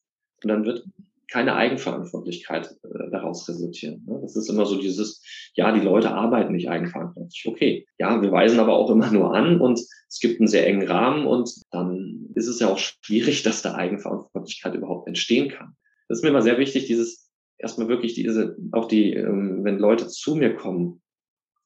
[0.43, 0.84] Und dann wird
[1.28, 4.05] keine Eigenverantwortlichkeit äh, daraus resultieren.
[4.07, 4.20] Ne?
[4.22, 5.22] Das ist immer so dieses,
[5.55, 7.45] ja, die Leute arbeiten nicht eigenverantwortlich.
[7.47, 7.87] Okay.
[7.99, 11.26] Ja, wir weisen aber auch immer nur an und es gibt einen sehr engen Rahmen
[11.26, 15.76] und dann ist es ja auch schwierig, dass da Eigenverantwortlichkeit überhaupt entstehen kann.
[16.09, 17.28] Das ist mir immer sehr wichtig, dieses
[17.59, 21.03] erstmal wirklich diese, auch die, ähm, wenn Leute zu mir kommen,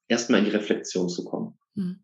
[0.08, 1.58] erstmal in die Reflexion zu kommen.
[1.74, 2.00] Mhm.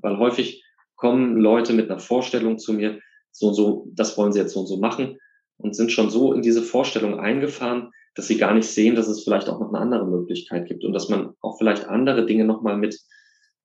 [0.00, 0.64] Weil häufig
[0.96, 4.60] kommen Leute mit einer Vorstellung zu mir, so und so, das wollen sie jetzt so
[4.60, 5.18] und so machen
[5.58, 9.22] und sind schon so in diese Vorstellung eingefahren, dass sie gar nicht sehen, dass es
[9.22, 12.76] vielleicht auch noch eine andere Möglichkeit gibt und dass man auch vielleicht andere Dinge nochmal
[12.76, 12.98] mit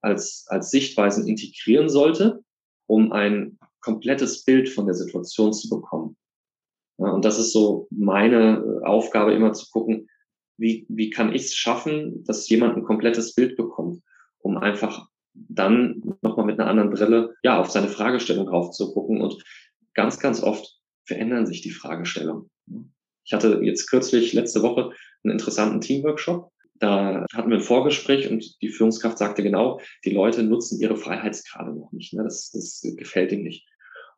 [0.02, 2.44] als, als Sichtweisen integrieren sollte,
[2.88, 6.18] um ein komplettes Bild von der Situation zu bekommen.
[7.00, 10.08] Ja, und das ist so meine Aufgabe, immer zu gucken,
[10.58, 14.02] wie, wie kann ich es schaffen, dass jemand ein komplettes Bild bekommt,
[14.40, 19.22] um einfach dann nochmal mit einer anderen Brille ja auf seine Fragestellung drauf zu gucken.
[19.22, 19.44] Und
[19.94, 22.50] ganz, ganz oft verändern sich die Fragestellungen.
[23.26, 24.92] Ich hatte jetzt kürzlich letzte Woche
[25.24, 26.52] einen interessanten Teamworkshop.
[26.76, 31.74] Da hatten wir ein Vorgespräch und die Führungskraft sagte genau, die Leute nutzen ihre Freiheitsgrade
[31.74, 32.14] noch nicht.
[32.14, 32.24] Ne?
[32.24, 33.66] Das, das gefällt ihnen nicht.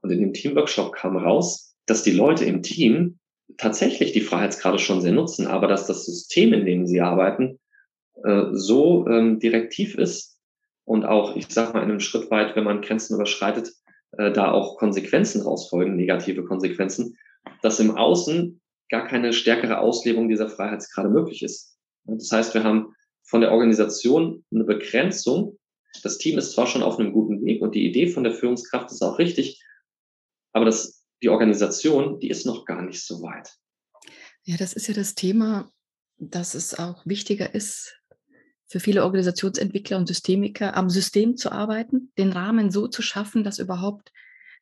[0.01, 3.19] Und in dem Teamworkshop kam raus, dass die Leute im Team
[3.57, 7.59] tatsächlich die Freiheitsgrade schon sehr nutzen, aber dass das System, in dem sie arbeiten,
[8.23, 10.34] äh, so ähm, direktiv ist
[10.85, 13.73] und auch, ich sag mal, in einem Schritt weit, wenn man Grenzen überschreitet,
[14.17, 17.17] äh, da auch Konsequenzen rausfolgen, negative Konsequenzen,
[17.61, 21.77] dass im Außen gar keine stärkere Auslebung dieser Freiheitsgrade möglich ist.
[22.05, 25.57] Das heißt, wir haben von der Organisation eine Begrenzung.
[26.03, 28.91] Das Team ist zwar schon auf einem guten Weg und die Idee von der Führungskraft
[28.91, 29.63] ist auch richtig,
[30.53, 33.49] aber das, die Organisation, die ist noch gar nicht so weit.
[34.43, 35.71] Ja, das ist ja das Thema,
[36.17, 37.99] dass es auch wichtiger ist,
[38.67, 43.59] für viele Organisationsentwickler und Systemiker am System zu arbeiten, den Rahmen so zu schaffen, dass
[43.59, 44.11] überhaupt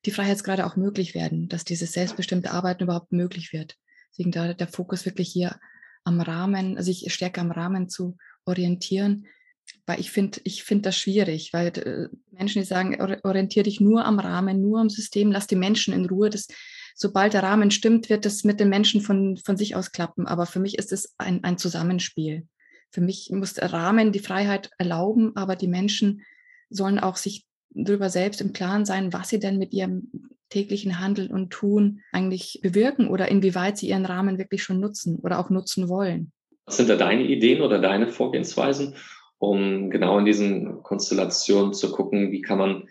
[0.06, 3.78] die Freiheitsgrade auch möglich werden, dass dieses selbstbestimmte Arbeiten überhaupt möglich wird.
[4.12, 5.60] Deswegen da der Fokus wirklich hier
[6.04, 9.26] am Rahmen, also sich stärker am Rahmen zu orientieren,
[9.86, 14.06] weil ich finde, ich finde das schwierig, weil äh, Menschen, die sagen, orientiere dich nur
[14.06, 16.30] am Rahmen, nur am System, lass die Menschen in Ruhe.
[16.30, 16.48] Das,
[16.96, 20.28] sobald der Rahmen stimmt, wird das mit den Menschen von, von sich aus klappen.
[20.28, 22.46] Aber für mich ist es ein, ein Zusammenspiel.
[22.94, 26.22] Für mich muss der Rahmen die Freiheit erlauben, aber die Menschen
[26.70, 30.12] sollen auch sich darüber selbst im Klaren sein, was sie denn mit ihrem
[30.50, 35.40] täglichen Handeln und Tun eigentlich bewirken oder inwieweit sie ihren Rahmen wirklich schon nutzen oder
[35.40, 36.32] auch nutzen wollen.
[36.66, 38.96] Was sind da deine Ideen oder deine Vorgehensweisen,
[39.40, 42.88] um genau in diesen Konstellationen zu gucken, wie kann man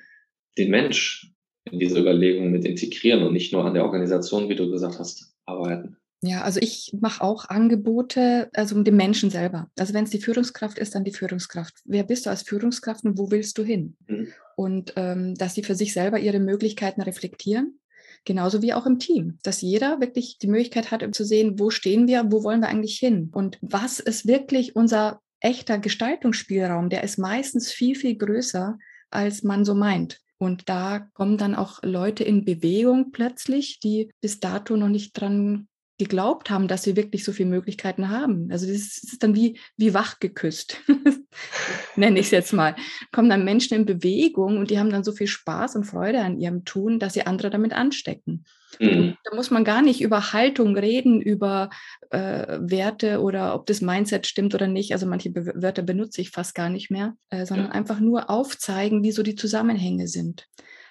[0.59, 1.33] den Mensch
[1.71, 5.33] in diese Überlegungen mit integrieren und nicht nur an der Organisation, wie du gesagt hast,
[5.47, 5.97] arbeiten?
[6.25, 9.69] Ja, also ich mache auch Angebote, also um den Menschen selber.
[9.77, 11.75] Also wenn es die Führungskraft ist, dann die Führungskraft.
[11.85, 13.97] Wer bist du als Führungskraft und wo willst du hin?
[14.07, 14.29] Mhm.
[14.55, 17.81] Und ähm, dass sie für sich selber ihre Möglichkeiten reflektieren,
[18.25, 19.39] genauso wie auch im Team.
[19.43, 22.99] Dass jeder wirklich die Möglichkeit hat, zu sehen, wo stehen wir, wo wollen wir eigentlich
[22.99, 23.31] hin?
[23.33, 26.89] Und was ist wirklich unser echter Gestaltungsspielraum?
[26.89, 28.79] Der ist meistens viel, viel größer,
[29.11, 30.21] als man so meint.
[30.39, 35.67] Und da kommen dann auch Leute in Bewegung plötzlich, die bis dato noch nicht dran
[35.99, 38.49] geglaubt haben, dass sie wirklich so viele Möglichkeiten haben.
[38.51, 40.81] Also das ist dann wie, wie wach geküsst,
[41.97, 42.75] nenne ich es jetzt mal.
[43.13, 46.39] Kommen dann Menschen in Bewegung und die haben dann so viel Spaß und Freude an
[46.39, 48.45] ihrem Tun, dass sie andere damit anstecken.
[48.81, 49.17] Mhm.
[49.23, 51.71] Da muss man gar nicht über Haltung reden, über
[52.11, 54.93] äh, Werte oder ob das Mindset stimmt oder nicht.
[54.93, 57.73] Also manche Be Wörter benutze ich fast gar nicht mehr, äh, sondern ja.
[57.73, 60.49] einfach nur aufzeigen, wie so die Zusammenhänge sind.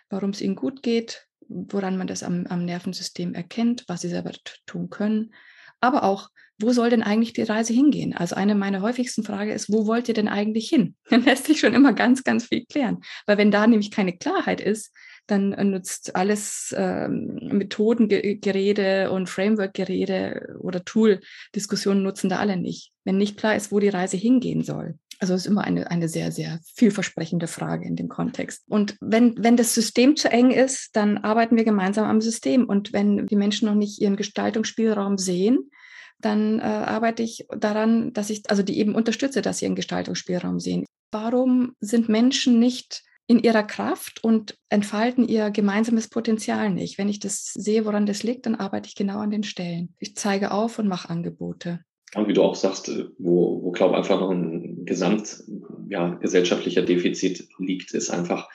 [0.10, 4.32] Warum es ihnen gut geht, woran man das am, am Nervensystem erkennt, was sie selber
[4.66, 5.34] tun können.
[5.80, 6.30] Aber auch,
[6.60, 8.16] wo soll denn eigentlich die Reise hingehen?
[8.16, 10.96] Also eine meiner häufigsten Fragen ist, wo wollt ihr denn eigentlich hin?
[11.10, 13.00] Dann lässt sich schon immer ganz, ganz viel klären.
[13.26, 14.94] Weil wenn da nämlich keine Klarheit ist,
[15.28, 22.92] dann nutzt alles ähm, Methodengerede und Frameworkgerede oder Tool-Diskussionen nutzen da alle nicht.
[23.06, 24.96] Wenn nicht klar ist, wo die Reise hingehen soll.
[25.22, 28.64] Also es ist immer eine, eine sehr, sehr vielversprechende Frage in dem Kontext.
[28.68, 32.66] Und wenn, wenn das System zu eng ist, dann arbeiten wir gemeinsam am System.
[32.66, 35.70] Und wenn die Menschen noch nicht ihren Gestaltungsspielraum sehen,
[36.18, 40.60] dann äh, arbeite ich daran, dass ich, also die eben unterstütze, dass sie ihren Gestaltungsspielraum
[40.60, 40.86] sehen.
[41.12, 46.98] Warum sind Menschen nicht in ihrer Kraft und entfalten ihr gemeinsames Potenzial nicht?
[46.98, 49.94] Wenn ich das sehe, woran das liegt, dann arbeite ich genau an den Stellen.
[50.00, 51.82] Ich zeige auf und mache Angebote.
[52.16, 55.44] Und wie du auch sagst, äh, wo, wo glaube einfach noch ein gesamt
[55.90, 58.50] ja, gesellschaftlicher Defizit liegt, ist einfach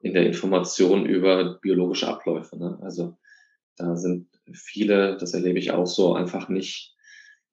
[0.00, 2.56] in der Information über biologische Abläufe.
[2.56, 2.78] Ne?
[2.82, 3.16] Also
[3.76, 6.94] da sind viele, das erlebe ich auch so, einfach nicht,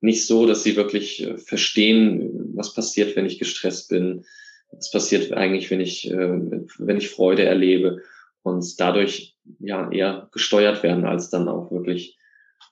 [0.02, 4.26] nicht so, dass sie wirklich äh, verstehen, was passiert, wenn ich gestresst bin,
[4.72, 6.40] was passiert eigentlich, wenn ich, äh,
[6.78, 8.02] wenn ich Freude erlebe
[8.44, 12.18] und dadurch ja eher gesteuert werden, als dann auch wirklich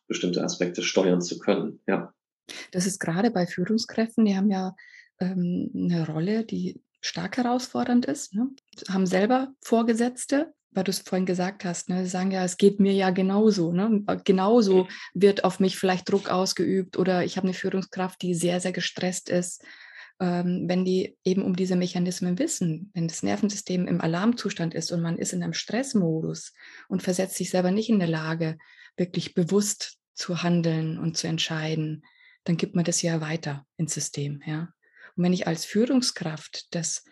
[0.07, 1.79] bestimmte Aspekte steuern zu können.
[1.87, 2.13] Ja.
[2.71, 4.75] Das ist gerade bei Führungskräften, die haben ja
[5.19, 8.49] ähm, eine Rolle, die stark herausfordernd ist, ne?
[8.89, 12.03] haben selber Vorgesetzte, weil du es vorhin gesagt hast, ne?
[12.03, 13.71] sie sagen ja, es geht mir ja genauso.
[13.71, 14.03] Ne?
[14.23, 14.87] Genauso mhm.
[15.13, 19.29] wird auf mich vielleicht Druck ausgeübt oder ich habe eine Führungskraft, die sehr, sehr gestresst
[19.29, 19.63] ist.
[20.19, 25.01] Ähm, wenn die eben um diese Mechanismen wissen, wenn das Nervensystem im Alarmzustand ist und
[25.01, 26.53] man ist in einem Stressmodus
[26.87, 28.57] und versetzt sich selber nicht in der Lage,
[28.95, 32.03] wirklich bewusst zu handeln und zu entscheiden,
[32.45, 34.41] dann gibt man das ja weiter ins System.
[34.45, 34.73] Ja?
[35.15, 37.03] Und wenn ich als Führungskraft das,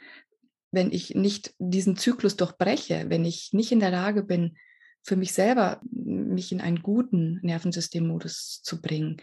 [0.71, 4.57] wenn ich nicht diesen Zyklus durchbreche, wenn ich nicht in der Lage bin,
[5.03, 9.17] für mich selber mich in einen guten Nervensystemmodus zu bringen,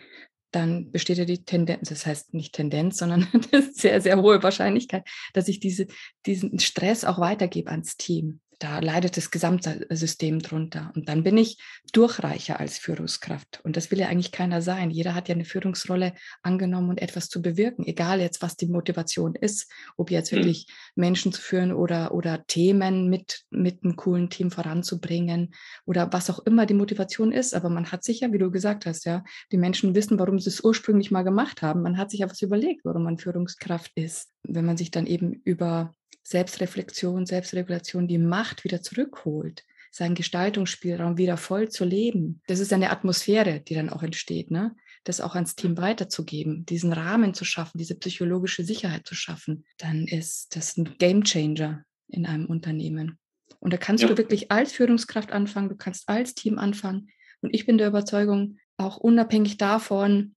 [0.51, 5.09] dann besteht ja die Tendenz, das heißt nicht Tendenz, sondern ist sehr, sehr hohe Wahrscheinlichkeit,
[5.33, 5.87] dass ich diese,
[6.27, 8.41] diesen Stress auch weitergebe ans Team.
[8.61, 10.93] Da leidet das gesamte System drunter.
[10.95, 11.59] Und dann bin ich
[11.93, 13.61] Durchreicher als Führungskraft.
[13.65, 14.91] Und das will ja eigentlich keiner sein.
[14.91, 19.35] Jeder hat ja eine Führungsrolle angenommen und etwas zu bewirken, egal jetzt, was die Motivation
[19.35, 20.37] ist, ob jetzt mhm.
[20.37, 20.67] wirklich.
[20.95, 25.55] Menschen zu führen oder, oder Themen mit, mit einem coolen Team voranzubringen
[25.87, 27.55] oder was auch immer die Motivation ist.
[27.55, 30.51] Aber man hat sich ja, wie du gesagt hast, ja, die Menschen wissen, warum sie
[30.51, 31.83] es ursprünglich mal gemacht haben.
[31.83, 34.29] Man hat sich ja was überlegt, warum man Führungskraft ist.
[34.43, 35.95] Wenn man sich dann eben über
[36.31, 42.41] Selbstreflexion, Selbstregulation die Macht wieder zurückholt, seinen Gestaltungsspielraum wieder voll zu leben.
[42.47, 44.77] Das ist eine Atmosphäre, die dann auch entsteht, ne?
[45.05, 50.05] das auch ans Team weiterzugeben, diesen Rahmen zu schaffen, diese psychologische Sicherheit zu schaffen, dann
[50.05, 53.19] ist das ein Game Changer in einem Unternehmen.
[53.59, 54.09] Und da kannst ja.
[54.09, 57.09] du wirklich als Führungskraft anfangen, du kannst als Team anfangen.
[57.41, 60.37] Und ich bin der Überzeugung, auch unabhängig davon,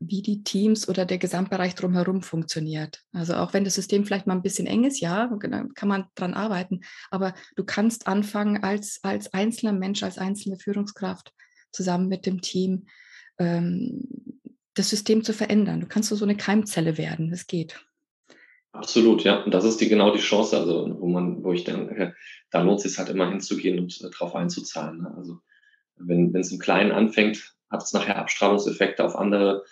[0.00, 3.02] wie die Teams oder der Gesamtbereich drumherum funktioniert.
[3.12, 5.30] Also auch wenn das System vielleicht mal ein bisschen eng ist, ja,
[5.74, 6.80] kann man dran arbeiten,
[7.10, 11.32] aber du kannst anfangen als, als einzelner Mensch, als einzelne Führungskraft
[11.72, 12.86] zusammen mit dem Team
[13.38, 14.04] ähm,
[14.74, 15.80] das System zu verändern.
[15.80, 17.84] Du kannst so eine Keimzelle werden, es geht.
[18.72, 19.42] Absolut, ja.
[19.42, 22.14] Und das ist die, genau die Chance, also wo man, wo ich denke,
[22.50, 25.02] da lohnt es sich halt immer hinzugehen und äh, darauf einzuzahlen.
[25.02, 25.14] Ne?
[25.16, 25.40] Also
[25.96, 29.64] wenn es im Kleinen anfängt, hat es nachher Abstrahlungseffekte auf andere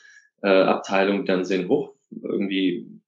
[0.42, 3.00] äh, Abteilung dann sehen, hoch, irgendwie,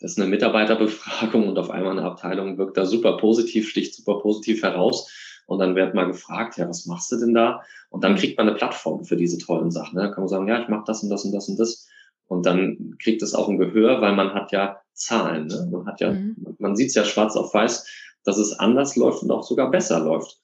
[0.00, 4.20] das ist eine Mitarbeiterbefragung und auf einmal eine Abteilung wirkt da super positiv, sticht super
[4.20, 5.10] positiv heraus.
[5.46, 7.62] Und dann wird mal gefragt, ja, was machst du denn da?
[7.88, 9.96] Und dann kriegt man eine Plattform für diese tollen Sachen.
[9.96, 10.02] Ne?
[10.02, 11.88] Da kann man sagen, ja, ich mache das und das und das und das.
[12.26, 15.46] Und dann kriegt es auch ein Gehör, weil man hat ja Zahlen.
[15.46, 15.68] Ne?
[15.72, 16.36] Man hat ja, mhm.
[16.58, 17.86] man sieht es ja schwarz auf weiß,
[18.24, 20.38] dass es anders läuft und auch sogar besser läuft.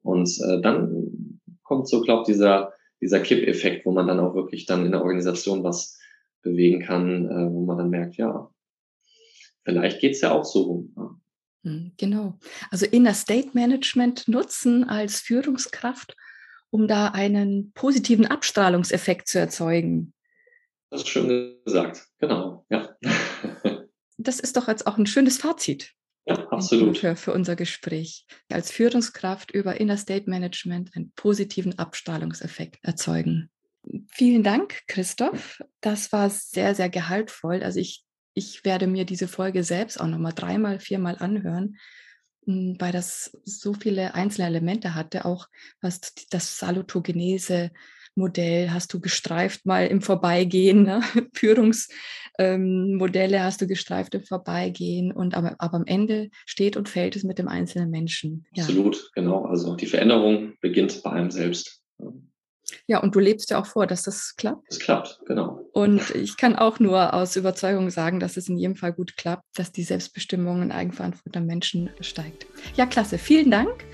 [0.00, 4.84] Und äh, dann kommt so, glaube dieser dieser Kipp-Effekt, wo man dann auch wirklich dann
[4.84, 5.98] in der Organisation was
[6.42, 8.50] bewegen kann, äh, wo man dann merkt, ja,
[9.64, 10.88] vielleicht geht's ja auch so.
[11.64, 12.38] Hm, genau.
[12.70, 16.16] Also Inner State Management nutzen als Führungskraft,
[16.70, 20.12] um da einen positiven Abstrahlungseffekt zu erzeugen.
[20.90, 22.96] Das ist schön gesagt, genau, ja.
[24.18, 25.92] Das ist doch jetzt auch ein schönes Fazit.
[26.26, 26.98] Ja, absolut.
[26.98, 28.26] Für, für unser Gespräch.
[28.50, 33.50] Als Führungskraft über Inner State Management einen positiven Abstrahlungseffekt erzeugen.
[34.08, 35.62] Vielen Dank, Christoph.
[35.80, 37.62] Das war sehr, sehr gehaltvoll.
[37.62, 38.04] Also ich,
[38.34, 41.76] ich werde mir diese Folge selbst auch nochmal dreimal, viermal anhören,
[42.44, 45.46] hm, weil das so viele einzelne Elemente hatte, auch
[45.80, 46.00] was
[46.30, 47.70] das Salutogenese
[48.16, 51.02] Modell hast du gestreift mal im Vorbeigehen, ne?
[51.34, 57.14] Führungsmodelle ähm, hast du gestreift im Vorbeigehen und aber, aber am Ende steht und fällt
[57.14, 58.46] es mit dem einzelnen Menschen.
[58.54, 58.64] Ja.
[58.64, 59.44] Absolut, genau.
[59.44, 61.82] Also die Veränderung beginnt bei einem selbst.
[62.88, 64.64] Ja, und du lebst ja auch vor, dass das klappt.
[64.68, 65.68] Es klappt, genau.
[65.72, 69.44] Und ich kann auch nur aus Überzeugung sagen, dass es in jedem Fall gut klappt,
[69.54, 72.46] dass die Selbstbestimmung und Eigenverantwortung der Menschen steigt.
[72.76, 73.18] Ja, klasse.
[73.18, 73.84] Vielen Dank.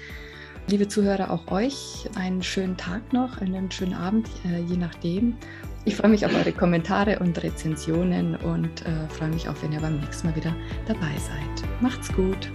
[0.68, 5.36] Liebe Zuhörer, auch euch einen schönen Tag noch, einen schönen Abend, äh, je nachdem.
[5.84, 9.80] Ich freue mich auf eure Kommentare und Rezensionen und äh, freue mich auch, wenn ihr
[9.80, 10.54] beim nächsten Mal wieder
[10.86, 11.68] dabei seid.
[11.80, 12.50] Macht's gut!